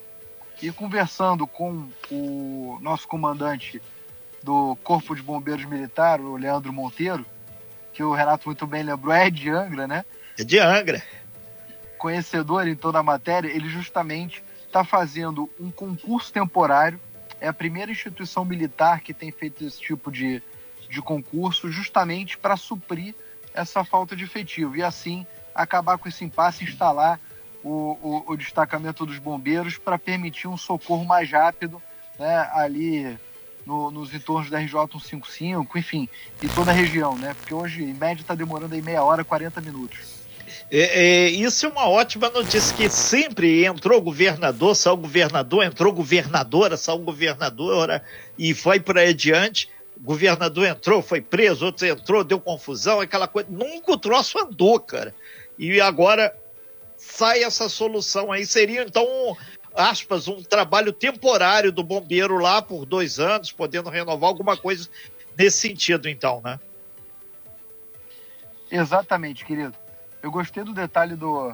E 0.61 0.71
conversando 0.71 1.47
com 1.47 1.87
o 2.11 2.77
nosso 2.81 3.07
comandante 3.07 3.81
do 4.43 4.75
Corpo 4.83 5.15
de 5.15 5.21
Bombeiros 5.21 5.65
Militar, 5.65 6.19
o 6.19 6.35
Leandro 6.35 6.73
Monteiro, 6.73 7.25
que 7.93 8.03
o 8.03 8.13
Renato 8.13 8.47
muito 8.47 8.65
bem 8.67 8.83
lembrou, 8.83 9.13
é 9.13 9.29
de 9.29 9.49
Angra, 9.49 9.87
né? 9.87 10.05
É 10.37 10.43
de 10.43 10.59
Angra. 10.59 11.01
Conhecedor 11.97 12.67
em 12.67 12.75
toda 12.75 12.99
a 12.99 13.03
matéria, 13.03 13.49
ele 13.49 13.69
justamente 13.69 14.43
está 14.65 14.83
fazendo 14.83 15.49
um 15.59 15.71
concurso 15.71 16.31
temporário 16.31 16.99
é 17.39 17.47
a 17.47 17.53
primeira 17.53 17.91
instituição 17.91 18.43
militar 18.43 19.01
que 19.01 19.13
tem 19.13 19.31
feito 19.31 19.63
esse 19.63 19.79
tipo 19.79 20.11
de, 20.11 20.41
de 20.89 21.01
concurso, 21.01 21.71
justamente 21.71 22.37
para 22.37 22.57
suprir 22.57 23.13
essa 23.57 23.83
falta 23.83 24.15
de 24.15 24.23
efetivo 24.23 24.75
e 24.77 24.83
assim 24.83 25.25
acabar 25.53 25.97
com 25.97 26.07
esse 26.07 26.23
impasse 26.23 26.63
instalar 26.63 27.19
o, 27.63 27.97
o, 28.01 28.23
o 28.27 28.37
destacamento 28.37 29.05
dos 29.05 29.17
bombeiros 29.17 29.77
para 29.77 29.97
permitir 29.97 30.47
um 30.47 30.55
socorro 30.55 31.03
mais 31.03 31.29
rápido 31.31 31.81
né, 32.19 32.49
ali 32.53 33.17
no, 33.65 33.91
nos 33.91 34.13
entornos 34.13 34.49
da 34.49 34.59
RJ 34.59 34.73
155, 34.73 35.77
enfim, 35.77 36.07
e 36.41 36.47
toda 36.47 36.71
a 36.71 36.73
região, 36.73 37.17
né? 37.17 37.33
Porque 37.33 37.53
hoje, 37.53 37.83
em 37.83 37.93
média, 37.93 38.21
está 38.21 38.33
demorando 38.33 38.73
aí 38.73 38.81
meia 38.81 39.03
hora, 39.03 39.25
40 39.25 39.59
minutos. 39.59 39.99
É, 40.71 41.25
é, 41.25 41.29
isso 41.29 41.65
é 41.65 41.69
uma 41.69 41.87
ótima 41.87 42.29
notícia, 42.29 42.75
que 42.75 42.89
sempre 42.89 43.65
entrou 43.65 44.01
governador, 44.01 44.75
saiu 44.75 44.95
governador, 44.95 45.65
entrou 45.65 45.91
governadora, 45.91 46.77
saiu 46.77 46.99
governadora 46.99 48.01
e 48.37 48.53
foi 48.53 48.79
para 48.79 49.01
adiante. 49.01 49.69
O 49.99 50.03
governador 50.03 50.65
entrou, 50.65 51.01
foi 51.01 51.21
preso, 51.21 51.65
outro 51.65 51.87
entrou, 51.87 52.23
deu 52.23 52.39
confusão, 52.39 53.01
aquela 53.01 53.27
coisa. 53.27 53.49
Nunca 53.49 53.91
o 53.91 53.97
troço 53.97 54.39
andou, 54.39 54.79
cara. 54.79 55.13
E 55.57 55.81
agora 55.81 56.35
sai 56.95 57.43
essa 57.43 57.67
solução 57.67 58.31
aí. 58.31 58.45
Seria, 58.45 58.83
então, 58.83 59.05
aspas, 59.75 60.27
um 60.27 60.43
trabalho 60.43 60.93
temporário 60.93 61.71
do 61.71 61.83
bombeiro 61.83 62.37
lá 62.37 62.61
por 62.61 62.85
dois 62.85 63.19
anos, 63.19 63.51
podendo 63.51 63.89
renovar 63.89 64.29
alguma 64.29 64.55
coisa 64.55 64.87
nesse 65.37 65.59
sentido, 65.59 66.07
então, 66.07 66.41
né? 66.43 66.59
Exatamente, 68.71 69.45
querido. 69.45 69.73
Eu 70.21 70.31
gostei 70.31 70.63
do 70.63 70.73
detalhe 70.73 71.15
do, 71.15 71.53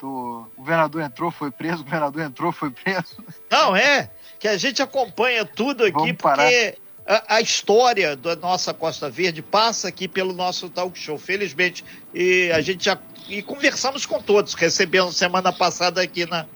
do 0.00 0.48
o 0.56 0.60
governador 0.60 1.02
entrou, 1.02 1.30
foi 1.30 1.50
preso, 1.50 1.82
o 1.82 1.84
governador 1.84 2.22
entrou, 2.22 2.52
foi 2.52 2.70
preso. 2.70 3.22
Não, 3.50 3.76
é, 3.76 4.10
que 4.38 4.48
a 4.48 4.56
gente 4.56 4.82
acompanha 4.82 5.44
tudo 5.44 5.84
aqui, 5.84 5.92
Vamos 5.92 6.16
porque 6.16 6.78
a, 7.08 7.36
a, 7.36 7.40
história 7.40 8.14
da 8.14 8.36
nossa 8.36 8.74
Costa 8.74 9.08
Verde 9.08 9.40
passa 9.40 9.88
aqui 9.88 10.06
pelo 10.06 10.34
nosso 10.34 10.68
talk 10.68 10.96
show, 10.98 11.16
felizmente. 11.16 11.82
E 12.14 12.50
a 12.52 12.60
gente 12.60 12.84
já. 12.84 12.98
E 13.26 13.42
conversamos 13.42 14.04
com 14.04 14.20
todos, 14.20 14.52
recebendo 14.52 15.10
semana 15.10 15.50
passada 15.50 16.02
aqui 16.02 16.26
na, 16.26 16.46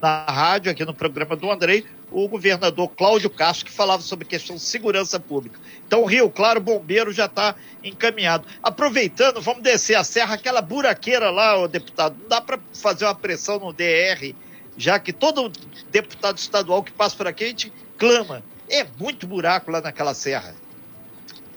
na 0.00 0.24
rádio, 0.24 0.72
aqui 0.72 0.84
no 0.84 0.94
programa 0.94 1.36
do 1.36 1.50
Andrei, 1.50 1.84
o 2.10 2.26
governador 2.26 2.88
Cláudio 2.88 3.28
Castro, 3.28 3.66
que 3.66 3.72
falava 3.72 4.02
sobre 4.02 4.24
questão 4.24 4.56
de 4.56 4.62
segurança 4.62 5.20
pública. 5.20 5.60
Então, 5.86 6.04
Rio 6.06 6.30
Claro 6.30 6.60
Bombeiro 6.60 7.12
já 7.12 7.26
está 7.26 7.54
encaminhado. 7.84 8.46
Aproveitando, 8.62 9.42
vamos 9.42 9.62
descer 9.62 9.94
a 9.94 10.04
serra, 10.04 10.34
aquela 10.34 10.62
buraqueira 10.62 11.30
lá, 11.30 11.58
o 11.58 11.68
deputado, 11.68 12.16
não 12.20 12.28
dá 12.28 12.40
para 12.40 12.58
fazer 12.72 13.04
uma 13.04 13.14
pressão 13.14 13.58
no 13.58 13.72
DR, 13.74 14.34
já 14.76 14.98
que 14.98 15.12
todo 15.12 15.52
deputado 15.90 16.38
estadual 16.38 16.82
que 16.82 16.92
passa 16.92 17.14
por 17.16 17.26
aqui, 17.26 17.44
a 17.44 17.48
gente 17.48 17.72
clama. 17.98 18.42
É 18.70 18.84
muito 18.98 19.26
buraco 19.26 19.70
lá 19.70 19.80
naquela 19.80 20.14
serra. 20.14 20.54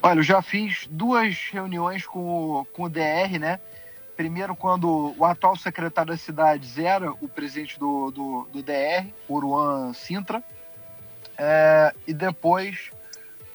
Olha, 0.01 0.19
eu 0.19 0.23
já 0.23 0.41
fiz 0.41 0.87
duas 0.89 1.49
reuniões 1.51 2.05
com 2.05 2.19
o, 2.19 2.65
com 2.65 2.83
o 2.83 2.89
DR, 2.89 3.37
né? 3.39 3.59
Primeiro, 4.15 4.55
quando 4.55 5.13
o 5.17 5.25
atual 5.25 5.55
secretário 5.55 6.11
das 6.11 6.21
cidades 6.21 6.77
era 6.77 7.11
o 7.11 7.27
presidente 7.27 7.77
do, 7.79 8.11
do, 8.11 8.47
do 8.51 8.63
DR, 8.63 9.07
Uruan 9.29 9.93
Sintra, 9.93 10.43
é, 11.37 11.93
e 12.07 12.13
depois 12.13 12.91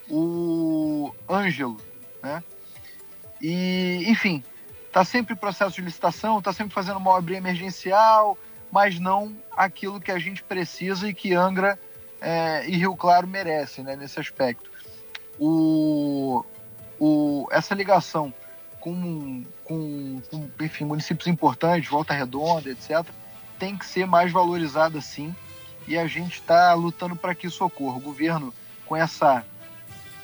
o 0.08 1.12
Ângelo, 1.28 1.80
né? 2.22 2.42
E, 3.40 4.04
enfim, 4.06 4.42
está 4.86 5.04
sempre 5.04 5.34
em 5.34 5.36
processo 5.36 5.76
de 5.76 5.82
licitação, 5.82 6.38
está 6.38 6.52
sempre 6.52 6.74
fazendo 6.74 6.96
uma 6.96 7.10
obra 7.10 7.36
emergencial, 7.36 8.38
mas 8.70 8.98
não 8.98 9.36
aquilo 9.56 10.00
que 10.00 10.10
a 10.10 10.18
gente 10.18 10.42
precisa 10.42 11.08
e 11.08 11.14
que 11.14 11.34
Angra 11.34 11.78
é, 12.20 12.66
e 12.68 12.76
Rio 12.76 12.96
Claro 12.96 13.26
merecem 13.26 13.84
né, 13.84 13.96
nesse 13.96 14.18
aspecto. 14.18 14.70
O, 15.38 16.44
o, 16.98 17.46
essa 17.50 17.74
ligação 17.74 18.32
com, 18.80 19.44
com, 19.64 20.20
com, 20.30 20.50
enfim, 20.60 20.84
municípios 20.84 21.26
importantes, 21.26 21.90
Volta 21.90 22.14
Redonda, 22.14 22.70
etc., 22.70 23.04
tem 23.58 23.76
que 23.76 23.86
ser 23.86 24.06
mais 24.06 24.32
valorizada 24.32 25.00
sim. 25.00 25.34
E 25.88 25.96
a 25.96 26.06
gente 26.06 26.34
está 26.34 26.72
lutando 26.74 27.16
para 27.16 27.34
que 27.34 27.46
isso 27.46 27.64
ocorra. 27.64 27.96
O 27.96 28.00
governo, 28.00 28.52
com 28.84 28.96
essa, 28.96 29.44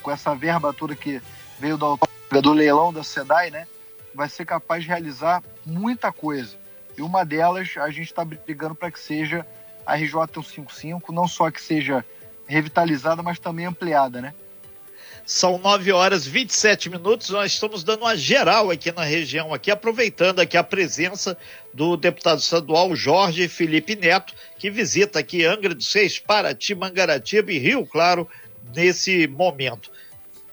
com 0.02 0.10
essa 0.10 0.34
verba 0.34 0.72
toda 0.72 0.94
que 0.94 1.20
veio 1.58 1.76
do, 1.76 1.98
do 2.42 2.52
leilão 2.52 2.92
da 2.92 3.02
SEDAI, 3.02 3.50
né, 3.50 3.66
vai 4.14 4.28
ser 4.28 4.44
capaz 4.44 4.82
de 4.82 4.88
realizar 4.88 5.42
muita 5.64 6.12
coisa. 6.12 6.56
E 6.96 7.02
uma 7.02 7.24
delas, 7.24 7.74
a 7.78 7.90
gente 7.90 8.06
está 8.06 8.24
brigando 8.24 8.74
para 8.74 8.90
que 8.90 8.98
seja 8.98 9.46
a 9.86 9.96
RJ 9.96 10.12
155, 10.34 11.12
não 11.12 11.26
só 11.26 11.50
que 11.50 11.60
seja 11.60 12.04
revitalizada, 12.46 13.22
mas 13.22 13.38
também 13.38 13.66
ampliada, 13.66 14.20
né? 14.20 14.34
São 15.24 15.56
9 15.56 15.92
horas 15.92 16.26
e 16.26 16.30
27 16.30 16.90
minutos. 16.90 17.30
Nós 17.30 17.52
estamos 17.52 17.84
dando 17.84 18.00
uma 18.00 18.16
geral 18.16 18.70
aqui 18.70 18.90
na 18.90 19.04
região, 19.04 19.54
aqui, 19.54 19.70
aproveitando 19.70 20.40
aqui 20.40 20.56
a 20.56 20.64
presença 20.64 21.38
do 21.72 21.96
deputado 21.96 22.40
estadual 22.40 22.94
Jorge 22.96 23.46
Felipe 23.48 23.94
Neto, 23.94 24.34
que 24.58 24.70
visita 24.70 25.20
aqui 25.20 25.44
Angra 25.44 25.74
dos 25.74 25.90
Seis, 25.90 26.18
Paraty, 26.18 26.74
Mangaratiba 26.74 27.52
e 27.52 27.58
Rio 27.58 27.86
Claro 27.86 28.28
nesse 28.74 29.26
momento. 29.28 29.90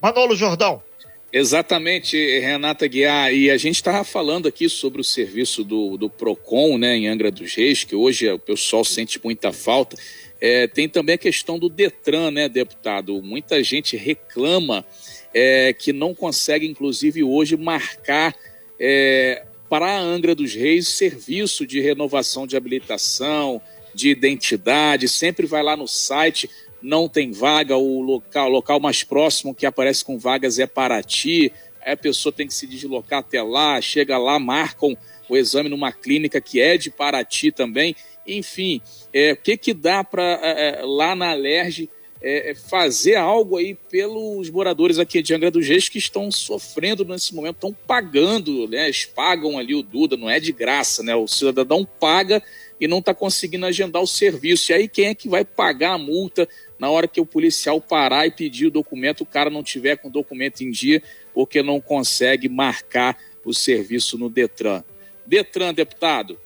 Manolo 0.02 0.36
Jordão. 0.36 0.84
Exatamente, 1.32 2.18
Renata 2.40 2.88
Guiar. 2.88 3.32
E 3.32 3.52
a 3.52 3.58
gente 3.58 3.76
estava 3.76 4.04
falando 4.04 4.48
aqui 4.48 4.68
sobre 4.68 5.00
o 5.00 5.04
serviço 5.04 5.64
do, 5.64 5.96
do 5.96 6.10
PROCON, 6.10 6.78
né, 6.78 6.98
em 6.98 7.08
Angra 7.08 7.30
dos 7.30 7.54
Reis, 7.54 7.84
que 7.84 7.96
hoje 7.96 8.28
o 8.28 8.40
pessoal 8.40 8.84
sente 8.84 9.20
muita 9.24 9.54
falta. 9.54 9.96
É, 10.42 10.68
tem 10.68 10.90
também 10.90 11.16
a 11.16 11.20
questão 11.20 11.60
do 11.60 11.70
Detran, 11.70 12.32
né, 12.32 12.50
deputado? 12.50 13.22
Muita 13.22 13.64
gente 13.64 13.96
reclama 13.96 14.84
é, 15.32 15.72
que 15.72 15.94
não 15.94 16.16
consegue, 16.16 16.66
inclusive, 16.66 17.24
hoje 17.24 17.56
marcar 17.56 18.36
é, 18.80 19.44
para 19.70 19.86
a 19.86 20.00
Angra 20.00 20.34
dos 20.34 20.56
Reis 20.56 20.88
serviço 20.88 21.68
de 21.68 21.80
renovação 21.80 22.48
de 22.48 22.58
habilitação, 22.58 23.62
de 23.94 24.10
identidade, 24.10 25.08
sempre 25.08 25.46
vai 25.46 25.62
lá 25.62 25.78
no 25.78 25.88
site, 25.88 26.50
não 26.82 27.08
tem 27.10 27.32
vaga, 27.32 27.76
o 27.76 28.02
local, 28.02 28.50
local 28.50 28.80
mais 28.80 29.04
próximo 29.04 29.54
que 29.54 29.66
aparece 29.66 30.04
com 30.04 30.18
vagas 30.18 30.60
é 30.60 30.68
Paraty, 30.68 31.52
aí 31.82 31.94
a 31.94 31.98
pessoa 31.98 32.32
tem 32.32 32.48
que 32.48 32.54
se 32.54 32.68
deslocar 32.68 33.20
até 33.20 33.42
lá, 33.42 33.80
chega 33.82 34.18
lá, 34.18 34.40
marcam 34.40 34.98
o 35.28 35.38
exame 35.38 35.70
numa 35.70 35.92
clínica 35.92 36.42
que 36.42 36.60
é 36.60 36.78
de 36.78 36.90
Paraty 36.90 37.52
também, 37.52 37.96
enfim, 38.26 38.82
é, 39.14 39.34
o 39.34 39.38
que, 39.38 39.58
que 39.58 39.74
dá 39.74 40.04
para 40.04 40.24
é, 40.42 40.82
é, 40.82 40.82
lá 40.84 41.16
na 41.16 41.32
Alerj 41.32 41.90
é, 42.22 42.52
é, 42.52 42.56
fazer 42.56 43.16
algo 43.16 43.58
aí 43.58 43.76
pelos 43.90 44.50
moradores 44.50 45.00
aqui 45.00 45.22
de 45.22 45.34
Angra 45.34 45.50
dos 45.50 45.66
Reis 45.66 45.88
que 45.88 45.98
estão 45.98 46.30
sofrendo 46.30 47.06
nesse 47.06 47.34
momento, 47.34 47.56
estão 47.56 47.76
pagando, 47.88 48.68
né? 48.68 48.86
Eles 48.86 49.06
pagam 49.06 49.58
ali 49.58 49.74
o 49.74 49.82
Duda, 49.82 50.18
não 50.18 50.30
é 50.30 50.40
de 50.40 50.52
graça, 50.52 51.02
né? 51.02 51.16
O 51.16 51.28
cidadão 51.28 51.86
paga 51.86 52.44
e 52.80 52.88
não 52.88 53.00
está 53.00 53.14
conseguindo 53.14 53.66
agendar 53.66 54.02
o 54.02 54.08
serviço. 54.08 54.72
E 54.72 54.76
aí 54.76 54.88
quem 54.90 55.06
é 55.06 55.16
que 55.16 55.30
vai 55.30 55.46
pagar 55.46 55.94
a 55.94 55.98
multa 55.98 56.48
na 56.80 56.90
hora 56.90 57.08
que 57.08 57.20
o 57.20 57.26
policial 57.26 57.82
parar 57.82 58.26
e 58.26 58.32
pedir 58.32 58.68
o 58.68 58.72
documento, 58.72 59.22
o 59.22 59.26
cara 59.26 59.50
não 59.50 59.62
tiver 59.62 59.98
com 59.98 60.08
o 60.08 60.12
documento 60.12 60.62
em 60.62 60.72
dia, 60.72 61.04
porque 61.34 61.62
não 61.62 61.82
consegue 61.82 62.48
marcar 62.48 63.18
o 63.44 63.54
serviço 63.54 64.18
no 64.18 64.30
Detran? 64.30 64.84
Detran, 65.26 65.74
deputado. 65.74 66.40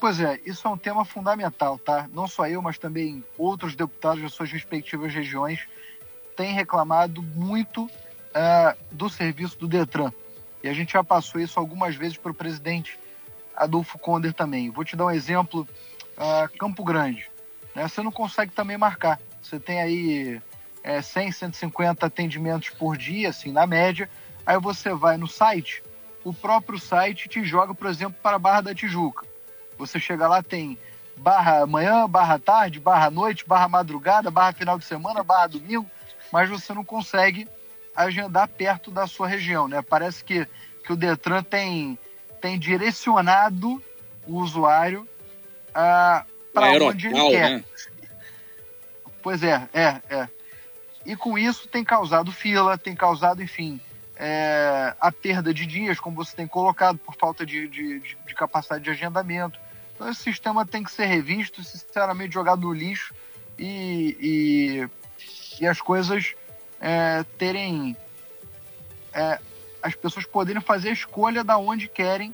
Pois 0.00 0.18
é, 0.18 0.40
isso 0.44 0.66
é 0.66 0.70
um 0.70 0.76
tema 0.76 1.04
fundamental, 1.04 1.78
tá? 1.78 2.08
Não 2.12 2.26
só 2.26 2.48
eu, 2.48 2.60
mas 2.60 2.78
também 2.78 3.22
outros 3.38 3.76
deputados 3.76 4.22
das 4.22 4.32
suas 4.32 4.50
respectivas 4.50 5.14
regiões 5.14 5.60
tem 6.34 6.52
reclamado 6.52 7.22
muito 7.22 7.84
uh, 7.84 8.76
do 8.90 9.08
serviço 9.08 9.56
do 9.58 9.68
Detran. 9.68 10.12
E 10.62 10.68
a 10.68 10.72
gente 10.72 10.94
já 10.94 11.04
passou 11.04 11.40
isso 11.40 11.58
algumas 11.58 11.94
vezes 11.94 12.16
para 12.16 12.32
o 12.32 12.34
presidente 12.34 12.98
Adolfo 13.54 13.98
Conder 13.98 14.32
também. 14.32 14.70
Vou 14.70 14.84
te 14.84 14.96
dar 14.96 15.06
um 15.06 15.10
exemplo: 15.10 15.68
uh, 16.16 16.58
Campo 16.58 16.82
Grande. 16.82 17.30
Né? 17.74 17.86
Você 17.88 18.02
não 18.02 18.12
consegue 18.12 18.52
também 18.52 18.76
marcar. 18.76 19.18
Você 19.42 19.58
tem 19.58 19.80
aí 19.80 20.40
é, 20.82 21.00
100, 21.00 21.32
150 21.32 22.06
atendimentos 22.06 22.70
por 22.70 22.96
dia, 22.96 23.30
assim, 23.30 23.52
na 23.52 23.66
média. 23.66 24.08
Aí 24.44 24.58
você 24.58 24.92
vai 24.92 25.16
no 25.16 25.28
site, 25.28 25.82
o 26.24 26.32
próprio 26.32 26.78
site 26.78 27.28
te 27.28 27.44
joga, 27.44 27.74
por 27.74 27.88
exemplo, 27.88 28.16
para 28.22 28.36
a 28.36 28.38
Barra 28.38 28.60
da 28.60 28.74
Tijuca. 28.74 29.26
Você 29.78 29.98
chega 29.98 30.28
lá, 30.28 30.42
tem 30.42 30.78
barra 31.16 31.66
manhã, 31.66 32.08
barra 32.08 32.38
tarde, 32.38 32.80
barra 32.80 33.10
noite, 33.10 33.46
barra 33.46 33.68
madrugada, 33.68 34.30
barra 34.30 34.52
final 34.52 34.78
de 34.78 34.84
semana, 34.84 35.22
barra 35.22 35.48
domingo, 35.48 35.88
mas 36.32 36.48
você 36.48 36.72
não 36.72 36.84
consegue 36.84 37.48
agendar 37.94 38.48
perto 38.48 38.90
da 38.90 39.06
sua 39.06 39.28
região, 39.28 39.68
né? 39.68 39.82
Parece 39.82 40.24
que, 40.24 40.46
que 40.84 40.92
o 40.92 40.96
Detran 40.96 41.42
tem, 41.42 41.98
tem 42.40 42.58
direcionado 42.58 43.82
o 44.26 44.38
usuário 44.38 45.06
ah, 45.74 46.24
para 46.52 46.84
onde 46.84 47.08
ele 47.08 47.30
quer. 47.30 47.50
Né? 47.50 47.64
Pois 49.22 49.42
é, 49.42 49.68
é, 49.72 50.00
é. 50.10 50.28
E 51.04 51.16
com 51.16 51.36
isso 51.38 51.68
tem 51.68 51.84
causado 51.84 52.30
fila, 52.30 52.78
tem 52.78 52.94
causado, 52.94 53.42
enfim, 53.42 53.80
é, 54.16 54.94
a 55.00 55.10
perda 55.10 55.52
de 55.52 55.66
dias, 55.66 55.98
como 55.98 56.16
você 56.16 56.34
tem 56.36 56.46
colocado, 56.46 56.98
por 56.98 57.14
falta 57.16 57.44
de, 57.44 57.66
de, 57.68 58.00
de, 58.00 58.34
capacidade 58.34 58.84
de 58.84 58.90
agendamento. 58.90 59.58
Então 59.94 60.08
esse 60.08 60.22
sistema 60.22 60.66
tem 60.66 60.82
que 60.82 60.90
ser 60.90 61.06
revisto, 61.06 61.62
sinceramente 61.64 62.34
jogado 62.34 62.62
no 62.62 62.72
lixo 62.72 63.14
e, 63.58 64.88
e, 65.58 65.62
e 65.62 65.66
as 65.66 65.80
coisas 65.80 66.34
é, 66.80 67.24
terem. 67.38 67.96
É, 69.12 69.38
as 69.82 69.96
pessoas 69.96 70.24
poderem 70.24 70.62
fazer 70.62 70.90
a 70.90 70.92
escolha 70.92 71.42
da 71.42 71.58
onde 71.58 71.88
querem 71.88 72.32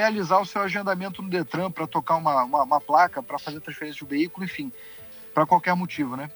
realizar 0.00 0.40
o 0.40 0.46
seu 0.46 0.62
agendamento 0.62 1.22
no 1.22 1.28
Detran 1.28 1.70
para 1.70 1.86
tocar 1.86 2.16
uma, 2.16 2.42
uma, 2.44 2.62
uma 2.62 2.80
placa, 2.80 3.22
para 3.22 3.38
fazer 3.38 3.60
transferência 3.60 4.00
do 4.00 4.08
veículo, 4.08 4.44
enfim, 4.44 4.72
para 5.32 5.46
qualquer 5.46 5.74
motivo, 5.74 6.16
né? 6.16 6.30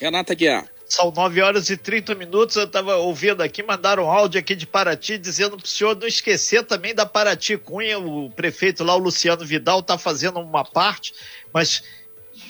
Renata 0.00 0.34
Guiar. 0.34 0.66
São 0.86 1.12
9 1.12 1.40
horas 1.40 1.70
e 1.70 1.76
30 1.76 2.14
minutos. 2.16 2.56
Eu 2.56 2.64
estava 2.64 2.96
ouvindo 2.96 3.42
aqui, 3.42 3.62
mandaram 3.62 4.04
um 4.04 4.10
áudio 4.10 4.40
aqui 4.40 4.56
de 4.56 4.66
Paraty 4.66 5.18
dizendo 5.18 5.56
para 5.56 5.64
o 5.64 5.68
senhor 5.68 5.96
não 5.96 6.06
esquecer 6.06 6.64
também 6.64 6.94
da 6.94 7.06
Paraty 7.06 7.56
Cunha. 7.56 7.98
O 7.98 8.28
prefeito 8.30 8.82
lá, 8.82 8.94
o 8.96 8.98
Luciano 8.98 9.44
Vidal, 9.44 9.80
está 9.80 9.96
fazendo 9.96 10.40
uma 10.40 10.64
parte, 10.64 11.14
mas 11.52 11.84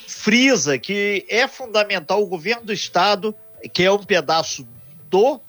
frisa 0.06 0.78
que 0.78 1.26
é 1.28 1.46
fundamental 1.46 2.22
o 2.22 2.26
governo 2.26 2.64
do 2.64 2.72
estado, 2.72 3.34
que 3.74 3.82
é 3.82 3.92
um 3.92 4.02
pedaço 4.02 4.66
do 5.10 5.40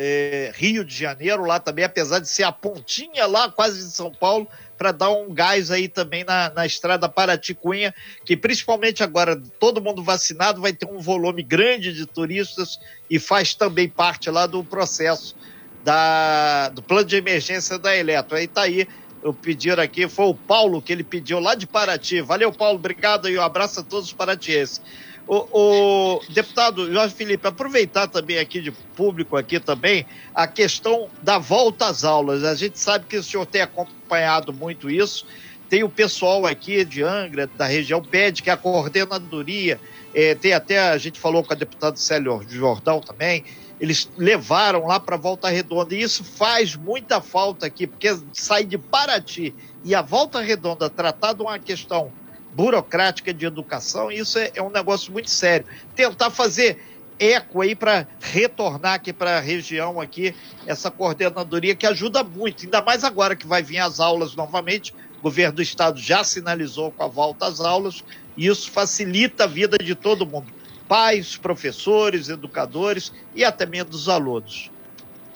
é, 0.00 0.52
Rio 0.54 0.84
de 0.84 0.94
Janeiro, 0.94 1.44
lá 1.44 1.58
também, 1.58 1.84
apesar 1.84 2.20
de 2.20 2.28
ser 2.28 2.44
a 2.44 2.52
pontinha 2.52 3.26
lá, 3.26 3.50
quase 3.50 3.84
de 3.84 3.90
São 3.90 4.12
Paulo, 4.12 4.46
para 4.78 4.92
dar 4.92 5.10
um 5.10 5.34
gás 5.34 5.72
aí 5.72 5.88
também 5.88 6.22
na, 6.22 6.50
na 6.50 6.64
estrada 6.64 7.08
Paraty-Cunha, 7.08 7.92
que 8.24 8.36
principalmente 8.36 9.02
agora, 9.02 9.36
todo 9.58 9.82
mundo 9.82 10.04
vacinado, 10.04 10.60
vai 10.60 10.72
ter 10.72 10.86
um 10.86 11.00
volume 11.00 11.42
grande 11.42 11.92
de 11.92 12.06
turistas 12.06 12.78
e 13.10 13.18
faz 13.18 13.54
também 13.54 13.88
parte 13.88 14.30
lá 14.30 14.46
do 14.46 14.62
processo 14.62 15.34
da, 15.82 16.68
do 16.68 16.80
plano 16.80 17.04
de 17.04 17.16
emergência 17.16 17.76
da 17.76 17.96
Eletro. 17.96 18.36
Aí 18.36 18.46
tá 18.46 18.62
aí, 18.62 18.86
eu 19.20 19.34
pedir 19.34 19.80
aqui, 19.80 20.06
foi 20.06 20.26
o 20.26 20.34
Paulo 20.34 20.80
que 20.80 20.92
ele 20.92 21.02
pediu 21.02 21.40
lá 21.40 21.56
de 21.56 21.66
Paraty. 21.66 22.20
Valeu, 22.20 22.52
Paulo, 22.52 22.78
obrigado 22.78 23.28
e 23.28 23.36
um 23.36 23.42
abraço 23.42 23.80
a 23.80 23.82
todos 23.82 24.06
os 24.06 24.12
paratienses. 24.12 24.80
O, 25.28 26.16
o, 26.16 26.20
deputado 26.30 26.90
Jorge 26.90 27.14
Felipe, 27.14 27.46
aproveitar 27.46 28.08
também 28.08 28.38
aqui 28.38 28.62
de 28.62 28.70
público 28.70 29.36
aqui 29.36 29.60
também 29.60 30.06
a 30.34 30.46
questão 30.46 31.10
da 31.22 31.38
volta 31.38 31.86
às 31.86 32.02
aulas. 32.02 32.44
A 32.44 32.54
gente 32.54 32.78
sabe 32.78 33.04
que 33.04 33.18
o 33.18 33.22
senhor 33.22 33.44
tem 33.44 33.60
acompanhado 33.60 34.54
muito 34.54 34.88
isso. 34.88 35.26
Tem 35.68 35.84
o 35.84 35.88
pessoal 35.90 36.46
aqui 36.46 36.82
de 36.82 37.02
Angra, 37.02 37.46
da 37.46 37.66
região, 37.66 38.02
pede 38.02 38.42
que 38.42 38.48
a 38.48 38.56
coordenadoria, 38.56 39.78
é, 40.14 40.34
tem 40.34 40.54
até, 40.54 40.78
a 40.78 40.96
gente 40.96 41.20
falou 41.20 41.44
com 41.44 41.52
a 41.52 41.56
deputada 41.56 41.96
Célio 41.96 42.42
Jordão 42.48 42.98
também, 43.02 43.44
eles 43.78 44.08
levaram 44.16 44.86
lá 44.86 44.98
para 44.98 45.18
Volta 45.18 45.50
Redonda. 45.50 45.94
E 45.94 46.00
isso 46.00 46.24
faz 46.24 46.74
muita 46.74 47.20
falta 47.20 47.66
aqui, 47.66 47.86
porque 47.86 48.16
sai 48.32 48.64
de 48.64 48.78
Paraty 48.78 49.54
e 49.84 49.94
a 49.94 50.00
Volta 50.00 50.40
Redonda 50.40 50.88
tratar 50.88 51.34
de 51.34 51.42
uma 51.42 51.58
questão 51.58 52.10
burocrática 52.58 53.32
de 53.32 53.46
educação, 53.46 54.10
isso 54.10 54.36
é, 54.36 54.50
é 54.56 54.60
um 54.60 54.68
negócio 54.68 55.12
muito 55.12 55.30
sério. 55.30 55.64
Tentar 55.94 56.28
fazer 56.28 56.84
eco 57.16 57.60
aí 57.60 57.76
para 57.76 58.04
retornar 58.20 58.94
aqui 58.94 59.12
para 59.12 59.36
a 59.36 59.40
região 59.40 60.00
aqui 60.00 60.34
essa 60.66 60.90
coordenadoria 60.90 61.76
que 61.76 61.86
ajuda 61.86 62.24
muito, 62.24 62.64
ainda 62.64 62.82
mais 62.82 63.04
agora 63.04 63.36
que 63.36 63.46
vai 63.46 63.62
vir 63.62 63.78
as 63.78 64.00
aulas 64.00 64.34
novamente. 64.34 64.92
O 65.20 65.22
governo 65.22 65.54
do 65.54 65.62
estado 65.62 66.00
já 66.00 66.24
sinalizou 66.24 66.90
com 66.90 67.04
a 67.04 67.06
volta 67.06 67.46
às 67.46 67.60
aulas 67.60 68.02
e 68.36 68.48
isso 68.48 68.72
facilita 68.72 69.44
a 69.44 69.46
vida 69.46 69.78
de 69.78 69.94
todo 69.94 70.26
mundo, 70.26 70.52
pais, 70.88 71.36
professores, 71.36 72.28
educadores 72.28 73.12
e 73.36 73.44
até 73.44 73.66
mesmo 73.66 73.90
dos 73.90 74.08
alunos. 74.08 74.68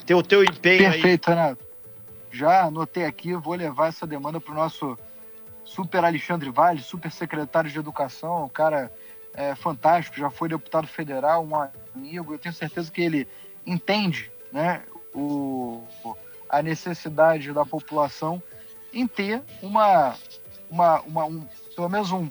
Ter 0.04 0.16
o 0.16 0.24
teu 0.24 0.42
empenho 0.42 0.90
Perfeito, 0.90 1.30
aí. 1.30 1.36
Renato. 1.36 1.64
Já 2.32 2.64
anotei 2.64 3.04
aqui, 3.04 3.32
vou 3.34 3.54
levar 3.54 3.90
essa 3.90 4.08
demanda 4.08 4.40
para 4.40 4.52
o 4.52 4.56
nosso 4.56 4.98
super 5.74 6.04
Alexandre 6.04 6.50
Vale, 6.50 6.82
super 6.82 7.10
secretário 7.10 7.70
de 7.70 7.78
Educação, 7.78 8.44
um 8.44 8.48
cara 8.48 8.92
é, 9.34 9.54
fantástico, 9.54 10.16
já 10.16 10.30
foi 10.30 10.48
deputado 10.48 10.86
federal, 10.86 11.44
um 11.44 11.54
amigo. 11.96 12.34
Eu 12.34 12.38
tenho 12.38 12.54
certeza 12.54 12.90
que 12.90 13.00
ele 13.00 13.26
entende 13.66 14.30
né, 14.52 14.82
o, 15.14 15.82
a 16.48 16.62
necessidade 16.62 17.52
da 17.52 17.64
população 17.64 18.42
em 18.92 19.06
ter 19.06 19.42
uma, 19.62 20.14
uma, 20.70 21.00
uma 21.00 21.24
um, 21.24 21.46
pelo 21.74 21.88
menos 21.88 22.12
um, 22.12 22.30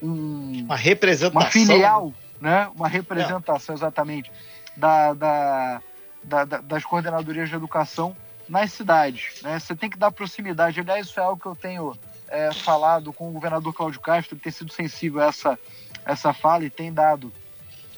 um, 0.00 0.64
uma 0.64 0.76
representação, 0.76 1.40
uma 1.40 1.50
filial, 1.50 2.12
né, 2.40 2.70
uma 2.76 2.86
representação 2.86 3.74
exatamente 3.74 4.30
da, 4.76 5.12
da, 5.14 5.82
da, 6.22 6.44
das 6.44 6.84
coordenadorias 6.84 7.48
de 7.48 7.56
educação 7.56 8.16
nas 8.48 8.72
cidades. 8.72 9.42
Né? 9.42 9.58
Você 9.58 9.74
tem 9.74 9.90
que 9.90 9.98
dar 9.98 10.12
proximidade. 10.12 10.78
Aliás, 10.78 11.08
isso 11.08 11.18
é 11.18 11.22
algo 11.24 11.40
que 11.40 11.46
eu 11.46 11.56
tenho 11.56 11.98
é, 12.28 12.52
falado 12.52 13.12
com 13.12 13.28
o 13.28 13.32
governador 13.32 13.72
Cláudio 13.74 14.00
Castro, 14.00 14.34
ele 14.34 14.42
tem 14.42 14.52
sido 14.52 14.72
sensível 14.72 15.20
a 15.20 15.26
essa, 15.26 15.58
essa 16.04 16.32
fala 16.32 16.64
e 16.64 16.70
tem 16.70 16.92
dado 16.92 17.32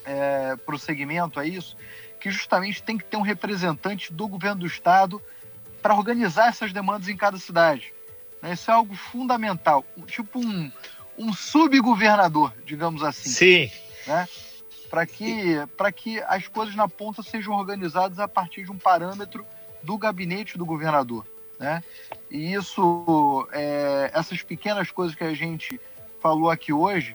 é, 0.05 0.57
prosseguimento 0.65 1.39
a 1.39 1.45
isso, 1.45 1.77
que 2.21 2.31
justamente 2.31 2.83
tem 2.83 2.99
que 2.99 3.05
ter 3.05 3.17
um 3.17 3.23
representante 3.23 4.13
do 4.13 4.29
governo 4.29 4.61
do 4.61 4.67
estado 4.67 5.21
para 5.83 5.95
organizar 5.95 6.49
essas 6.49 6.73
demandas 6.73 7.09
em 7.09 7.17
cada 7.17 7.39
cidade. 7.39 7.93
Né? 8.43 8.53
Isso 8.53 8.71
é 8.71 8.75
algo 8.75 8.95
fundamental, 8.95 9.85
tipo 10.07 10.39
um, 10.39 10.71
um 11.19 11.33
subgovernador, 11.33 12.53
digamos 12.65 13.03
assim. 13.03 13.31
Sim. 13.31 13.71
Né? 14.07 14.29
Para 14.91 15.07
que, 15.07 15.57
que 15.97 16.21
as 16.23 16.49
coisas 16.49 16.75
na 16.75 16.89
ponta 16.89 17.23
sejam 17.23 17.55
organizadas 17.55 18.19
a 18.19 18.27
partir 18.27 18.65
de 18.65 18.73
um 18.73 18.79
parâmetro 18.79 19.47
do 19.83 19.97
gabinete 19.97 20.59
do 20.59 20.67
governador. 20.67 21.27
Né? 21.61 21.85
E 22.31 22.55
isso, 22.55 23.47
é, 23.53 24.11
essas 24.15 24.41
pequenas 24.41 24.91
coisas 24.91 25.15
que 25.15 25.23
a 25.23 25.35
gente 25.35 25.79
falou 26.19 26.51
aqui 26.51 26.73
hoje, 26.73 27.15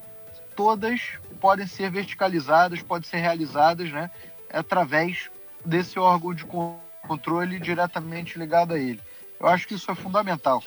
todas 0.55 1.01
podem 1.41 1.65
ser 1.65 1.89
verticalizadas, 1.89 2.83
podem 2.83 3.09
ser 3.09 3.17
realizadas 3.17 3.91
né, 3.91 4.11
através 4.53 5.31
desse 5.65 5.97
órgão 5.97 6.31
de 6.31 6.45
controle 7.07 7.59
diretamente 7.59 8.37
ligado 8.37 8.75
a 8.75 8.79
ele. 8.79 9.01
Eu 9.39 9.47
acho 9.47 9.67
que 9.67 9.73
isso 9.73 9.89
é 9.89 9.95
fundamental. 9.95 10.63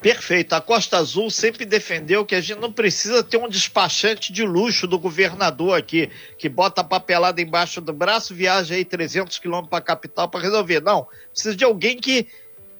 Perfeito. 0.00 0.54
A 0.54 0.60
Costa 0.60 0.98
Azul 0.98 1.30
sempre 1.30 1.64
defendeu 1.64 2.26
que 2.26 2.34
a 2.34 2.40
gente 2.40 2.60
não 2.60 2.72
precisa 2.72 3.22
ter 3.22 3.36
um 3.36 3.48
despachante 3.48 4.32
de 4.32 4.42
luxo 4.42 4.86
do 4.86 4.98
governador 4.98 5.78
aqui, 5.78 6.10
que 6.38 6.48
bota 6.48 6.80
a 6.80 6.84
papelada 6.84 7.40
embaixo 7.40 7.80
do 7.80 7.92
braço, 7.92 8.34
viaja 8.34 8.74
aí 8.74 8.84
300 8.84 9.38
quilômetros 9.38 9.70
para 9.70 9.78
a 9.78 9.82
capital 9.82 10.28
para 10.28 10.40
resolver. 10.40 10.80
Não, 10.80 11.06
precisa 11.32 11.54
de 11.54 11.64
alguém 11.64 11.98
que 11.98 12.28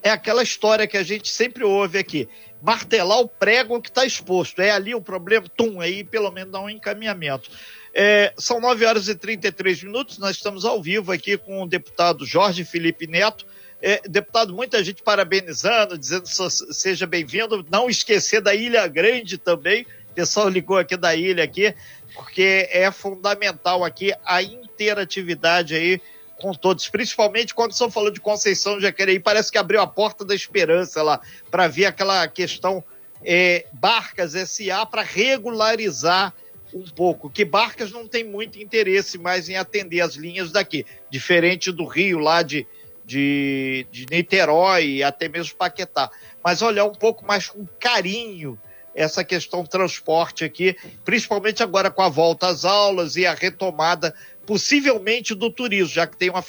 é 0.05 0.11
aquela 0.11 0.43
história 0.43 0.87
que 0.87 0.99
a 0.99 1.03
gente 1.03 1.31
sempre 1.31 1.65
ouve 1.65 1.99
aqui. 1.99 2.29
Martelar 2.63 3.21
o 3.21 3.29
prego 3.29 3.81
que 3.81 3.89
está 3.89 4.05
exposto. 4.05 4.61
É 4.61 4.71
ali 4.71 4.95
o 4.95 5.01
problema, 5.01 5.47
tum, 5.57 5.81
aí 5.81 6.05
pelo 6.05 6.31
menos 6.31 6.53
dá 6.53 6.61
um 6.61 6.69
encaminhamento. 6.69 7.51
É, 7.95 8.35
são 8.37 8.61
9 8.61 8.85
horas 8.85 9.09
e 9.09 9.15
33 9.15 9.85
minutos, 9.85 10.19
nós 10.19 10.37
estamos 10.37 10.65
ao 10.65 10.83
vivo 10.83 11.11
aqui 11.11 11.39
com 11.39 11.63
o 11.63 11.67
deputado 11.67 12.27
Jorge 12.27 12.65
Felipe 12.65 13.07
Neto. 13.07 13.47
É, 13.81 14.03
deputado, 14.07 14.53
muita 14.53 14.85
gente 14.85 15.03
parabenizando, 15.03 15.97
dizendo 15.97 16.27
seja 16.27 17.07
bem-vindo. 17.07 17.65
Não 17.71 17.89
esquecer 17.89 18.43
da 18.43 18.55
Ilha 18.55 18.87
Grande 18.87 19.39
também. 19.39 19.87
O 20.11 20.15
pessoal 20.15 20.49
ligou 20.49 20.77
aqui 20.77 20.97
da 20.97 21.15
ilha 21.15 21.43
aqui, 21.43 21.75
porque 22.15 22.69
é 22.71 22.91
fundamental 22.91 23.85
aqui 23.85 24.13
a 24.25 24.43
interatividade 24.43 25.75
aí 25.75 26.01
com 26.45 26.53
todos, 26.53 26.87
principalmente 26.91 27.55
quando 27.55 27.73
São 27.73 27.91
falou 27.91 28.11
de 28.11 28.21
Conceição 28.21 28.79
Jacareí, 28.79 29.19
parece 29.19 29.51
que 29.51 29.57
abriu 29.57 29.81
a 29.81 29.87
porta 29.87 30.27
da 30.27 30.35
esperança 30.35 31.03
lá, 31.03 31.19
para 31.51 31.69
ver 31.69 31.87
aquela 31.87 32.29
questão 32.29 32.85
é, 33.25 33.65
Barcas 33.73 34.33
SA 34.33 34.85
para 34.85 35.01
regularizar 35.01 36.35
um 36.75 36.85
pouco, 36.85 37.31
que 37.31 37.47
Barcas 37.47 37.91
não 37.91 38.07
tem 38.07 38.25
muito 38.25 38.59
interesse 38.59 39.17
mais 39.17 39.49
em 39.49 39.57
atender 39.57 40.03
as 40.03 40.17
linhas 40.17 40.53
daqui, 40.53 40.85
diferente 41.09 41.73
do 41.73 41.87
Rio, 41.87 42.19
lá 42.19 42.43
de, 42.43 42.67
de, 43.07 43.87
de 43.91 44.05
Niterói 44.11 44.85
e 44.85 45.03
até 45.03 45.31
mesmo 45.31 45.57
Paquetá. 45.57 46.11
Mas 46.43 46.61
olhar 46.61 46.85
um 46.85 46.93
pouco 46.93 47.25
mais 47.25 47.49
com 47.49 47.67
carinho 47.81 48.61
essa 48.95 49.25
questão 49.25 49.65
transporte 49.65 50.45
aqui, 50.45 50.77
principalmente 51.07 51.63
agora 51.63 51.91
com 51.91 52.03
a 52.03 52.09
volta 52.11 52.49
às 52.49 52.67
aulas 52.67 53.17
e 53.17 53.25
a 53.25 53.33
retomada, 53.33 54.15
possivelmente, 54.47 55.35
do 55.35 55.51
turismo, 55.51 55.93
já 55.93 56.07
que 56.07 56.17
tem 56.17 56.31
uma 56.31 56.45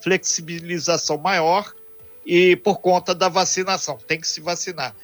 flexibilização 0.00 1.18
maior 1.18 1.72
e 2.24 2.56
por 2.56 2.80
conta 2.80 3.14
da 3.14 3.28
vacinação. 3.28 3.98
Tem 4.06 4.20
que 4.20 4.26
se 4.28 4.40
vacinar. 4.40 4.94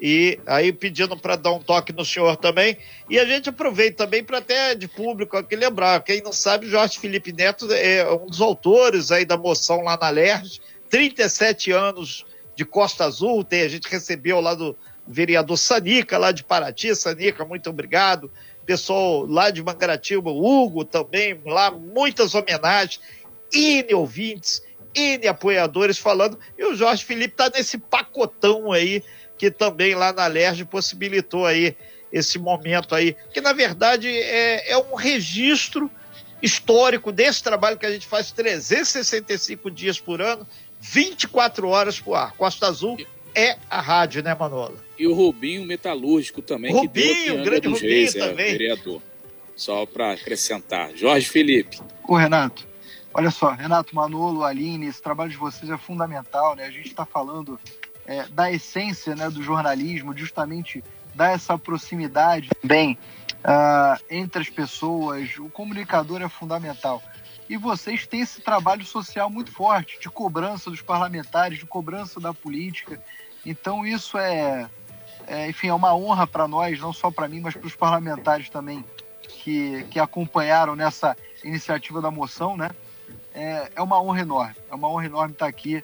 E 0.00 0.38
aí 0.44 0.72
pedindo 0.72 1.16
para 1.16 1.36
dar 1.36 1.52
um 1.52 1.60
toque 1.60 1.92
no 1.92 2.04
senhor 2.04 2.36
também. 2.36 2.76
E 3.08 3.18
a 3.18 3.24
gente 3.24 3.48
aproveita 3.48 4.04
também 4.04 4.22
para 4.22 4.38
até 4.38 4.74
de 4.74 4.88
público 4.88 5.36
aqui 5.36 5.56
lembrar, 5.56 6.02
quem 6.02 6.20
não 6.20 6.32
sabe, 6.32 6.68
Jorge 6.68 6.98
Felipe 6.98 7.32
Neto 7.32 7.72
é 7.72 8.04
um 8.12 8.26
dos 8.26 8.40
autores 8.40 9.10
aí 9.10 9.24
da 9.24 9.36
moção 9.36 9.82
lá 9.82 9.96
na 9.96 10.10
LERJ, 10.10 10.60
37 10.90 11.70
anos 11.70 12.26
de 12.54 12.64
Costa 12.64 13.04
Azul, 13.04 13.42
tem, 13.44 13.62
a 13.62 13.68
gente 13.68 13.88
recebeu 13.88 14.40
lá 14.40 14.54
do 14.54 14.76
vereador 15.06 15.56
Sanica, 15.56 16.18
lá 16.18 16.32
de 16.32 16.44
Paraty, 16.44 16.94
Sanica, 16.94 17.44
muito 17.44 17.68
obrigado. 17.68 18.30
Pessoal 18.64 19.26
lá 19.26 19.50
de 19.50 19.62
Mangaratiba, 19.62 20.30
Hugo 20.30 20.84
também, 20.84 21.40
lá, 21.44 21.70
muitas 21.70 22.34
homenagens, 22.34 23.00
N 23.52 23.94
ouvintes, 23.94 24.62
N 24.94 25.26
apoiadores 25.28 25.98
falando, 25.98 26.38
e 26.58 26.64
o 26.64 26.74
Jorge 26.74 27.04
Felipe 27.04 27.34
está 27.34 27.50
nesse 27.50 27.78
pacotão 27.78 28.72
aí, 28.72 29.02
que 29.36 29.50
também 29.50 29.94
lá 29.94 30.12
na 30.12 30.26
LERJ 30.26 30.64
possibilitou 30.64 31.46
aí 31.46 31.76
esse 32.12 32.38
momento 32.38 32.94
aí, 32.94 33.16
que 33.32 33.40
na 33.40 33.52
verdade 33.52 34.08
é, 34.08 34.70
é 34.70 34.78
um 34.78 34.94
registro 34.94 35.90
histórico 36.40 37.10
desse 37.10 37.42
trabalho 37.42 37.78
que 37.78 37.86
a 37.86 37.90
gente 37.90 38.06
faz 38.06 38.30
365 38.30 39.70
dias 39.70 39.98
por 39.98 40.20
ano, 40.20 40.46
24 40.80 41.68
horas 41.68 41.98
por 41.98 42.14
ar. 42.14 42.32
Costa 42.36 42.66
Azul 42.68 42.98
é 43.34 43.56
a 43.68 43.80
rádio, 43.80 44.22
né, 44.22 44.34
Manola? 44.38 44.83
E 44.98 45.06
o 45.06 45.14
Rubinho 45.14 45.64
Metalúrgico 45.64 46.40
também. 46.40 46.72
Rubinho, 46.72 47.36
que 47.36 47.44
grande 47.44 47.68
Rubinho 47.68 47.90
Reis, 47.90 48.14
é, 48.14 48.28
também. 48.28 48.46
É, 48.46 48.52
vereador. 48.52 49.02
Só 49.56 49.86
para 49.86 50.12
acrescentar. 50.12 50.94
Jorge 50.96 51.28
Felipe. 51.28 51.80
Ô, 52.06 52.16
Renato, 52.16 52.66
olha 53.12 53.30
só, 53.30 53.50
Renato, 53.50 53.94
Manolo, 53.94 54.44
Aline, 54.44 54.86
esse 54.86 55.00
trabalho 55.00 55.30
de 55.30 55.36
vocês 55.36 55.70
é 55.70 55.76
fundamental, 55.76 56.56
né? 56.56 56.64
A 56.64 56.70
gente 56.70 56.88
está 56.88 57.04
falando 57.04 57.58
é, 58.06 58.26
da 58.28 58.50
essência 58.50 59.14
né, 59.14 59.30
do 59.30 59.42
jornalismo, 59.42 60.16
justamente 60.16 60.82
dar 61.14 61.32
essa 61.32 61.56
proximidade 61.56 62.50
bem 62.62 62.98
uh, 63.44 64.02
entre 64.10 64.42
as 64.42 64.50
pessoas. 64.50 65.38
O 65.38 65.48
comunicador 65.48 66.22
é 66.22 66.28
fundamental. 66.28 67.02
E 67.48 67.56
vocês 67.56 68.06
têm 68.06 68.20
esse 68.20 68.40
trabalho 68.40 68.84
social 68.84 69.28
muito 69.28 69.52
forte, 69.52 70.00
de 70.00 70.08
cobrança 70.08 70.70
dos 70.70 70.80
parlamentares, 70.80 71.58
de 71.58 71.66
cobrança 71.66 72.18
da 72.18 72.32
política. 72.32 73.00
Então 73.44 73.86
isso 73.86 74.16
é, 74.16 74.68
é 75.26 75.48
enfim, 75.48 75.68
é 75.68 75.74
uma 75.74 75.94
honra 75.94 76.26
para 76.26 76.46
nós, 76.46 76.80
não 76.80 76.92
só 76.92 77.10
para 77.10 77.28
mim, 77.28 77.40
mas 77.40 77.54
para 77.54 77.66
os 77.66 77.76
parlamentares 77.76 78.48
também 78.48 78.84
que, 79.22 79.84
que 79.90 79.98
acompanharam 79.98 80.74
nessa 80.74 81.16
iniciativa 81.42 82.00
da 82.00 82.10
moção, 82.10 82.56
né? 82.56 82.70
É, 83.34 83.72
é 83.76 83.82
uma 83.82 84.00
honra 84.00 84.20
enorme, 84.20 84.54
é 84.70 84.74
uma 84.74 84.88
honra 84.88 85.06
enorme 85.06 85.32
estar 85.32 85.46
aqui, 85.46 85.82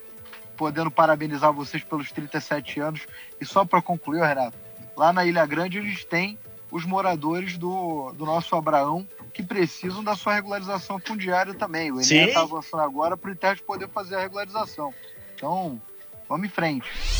podendo 0.57 0.90
parabenizar 0.90 1.53
vocês 1.53 1.83
pelos 1.83 2.12
37 2.12 2.81
anos. 2.81 3.07
E 3.40 3.44
só 3.44 3.64
para 3.64 3.83
concluir, 3.83 4.22
Renato, 4.22 4.57
lá 4.96 5.12
na 5.12 5.24
Ilha 5.24 5.44
Grande 5.46 5.79
eles 5.79 6.05
têm 6.05 6.38
os 6.70 6.85
moradores 6.85 7.59
do, 7.59 8.12
do 8.12 8.24
nosso 8.24 8.55
Abraão 8.55 9.07
que 9.33 9.42
precisam 9.42 10.05
da 10.05 10.14
sua 10.14 10.35
regularização 10.35 11.00
fundiária 11.00 11.53
também. 11.55 11.90
O 11.90 12.00
Enem 12.00 12.29
está 12.29 12.42
avançando 12.42 12.83
agora 12.83 13.16
para 13.16 13.31
o 13.31 13.33
ITER 13.33 13.62
poder 13.64 13.88
fazer 13.88 14.16
a 14.16 14.20
regularização. 14.20 14.94
Então, 15.35 15.81
vamos 16.29 16.46
em 16.46 16.50
frente. 16.50 17.20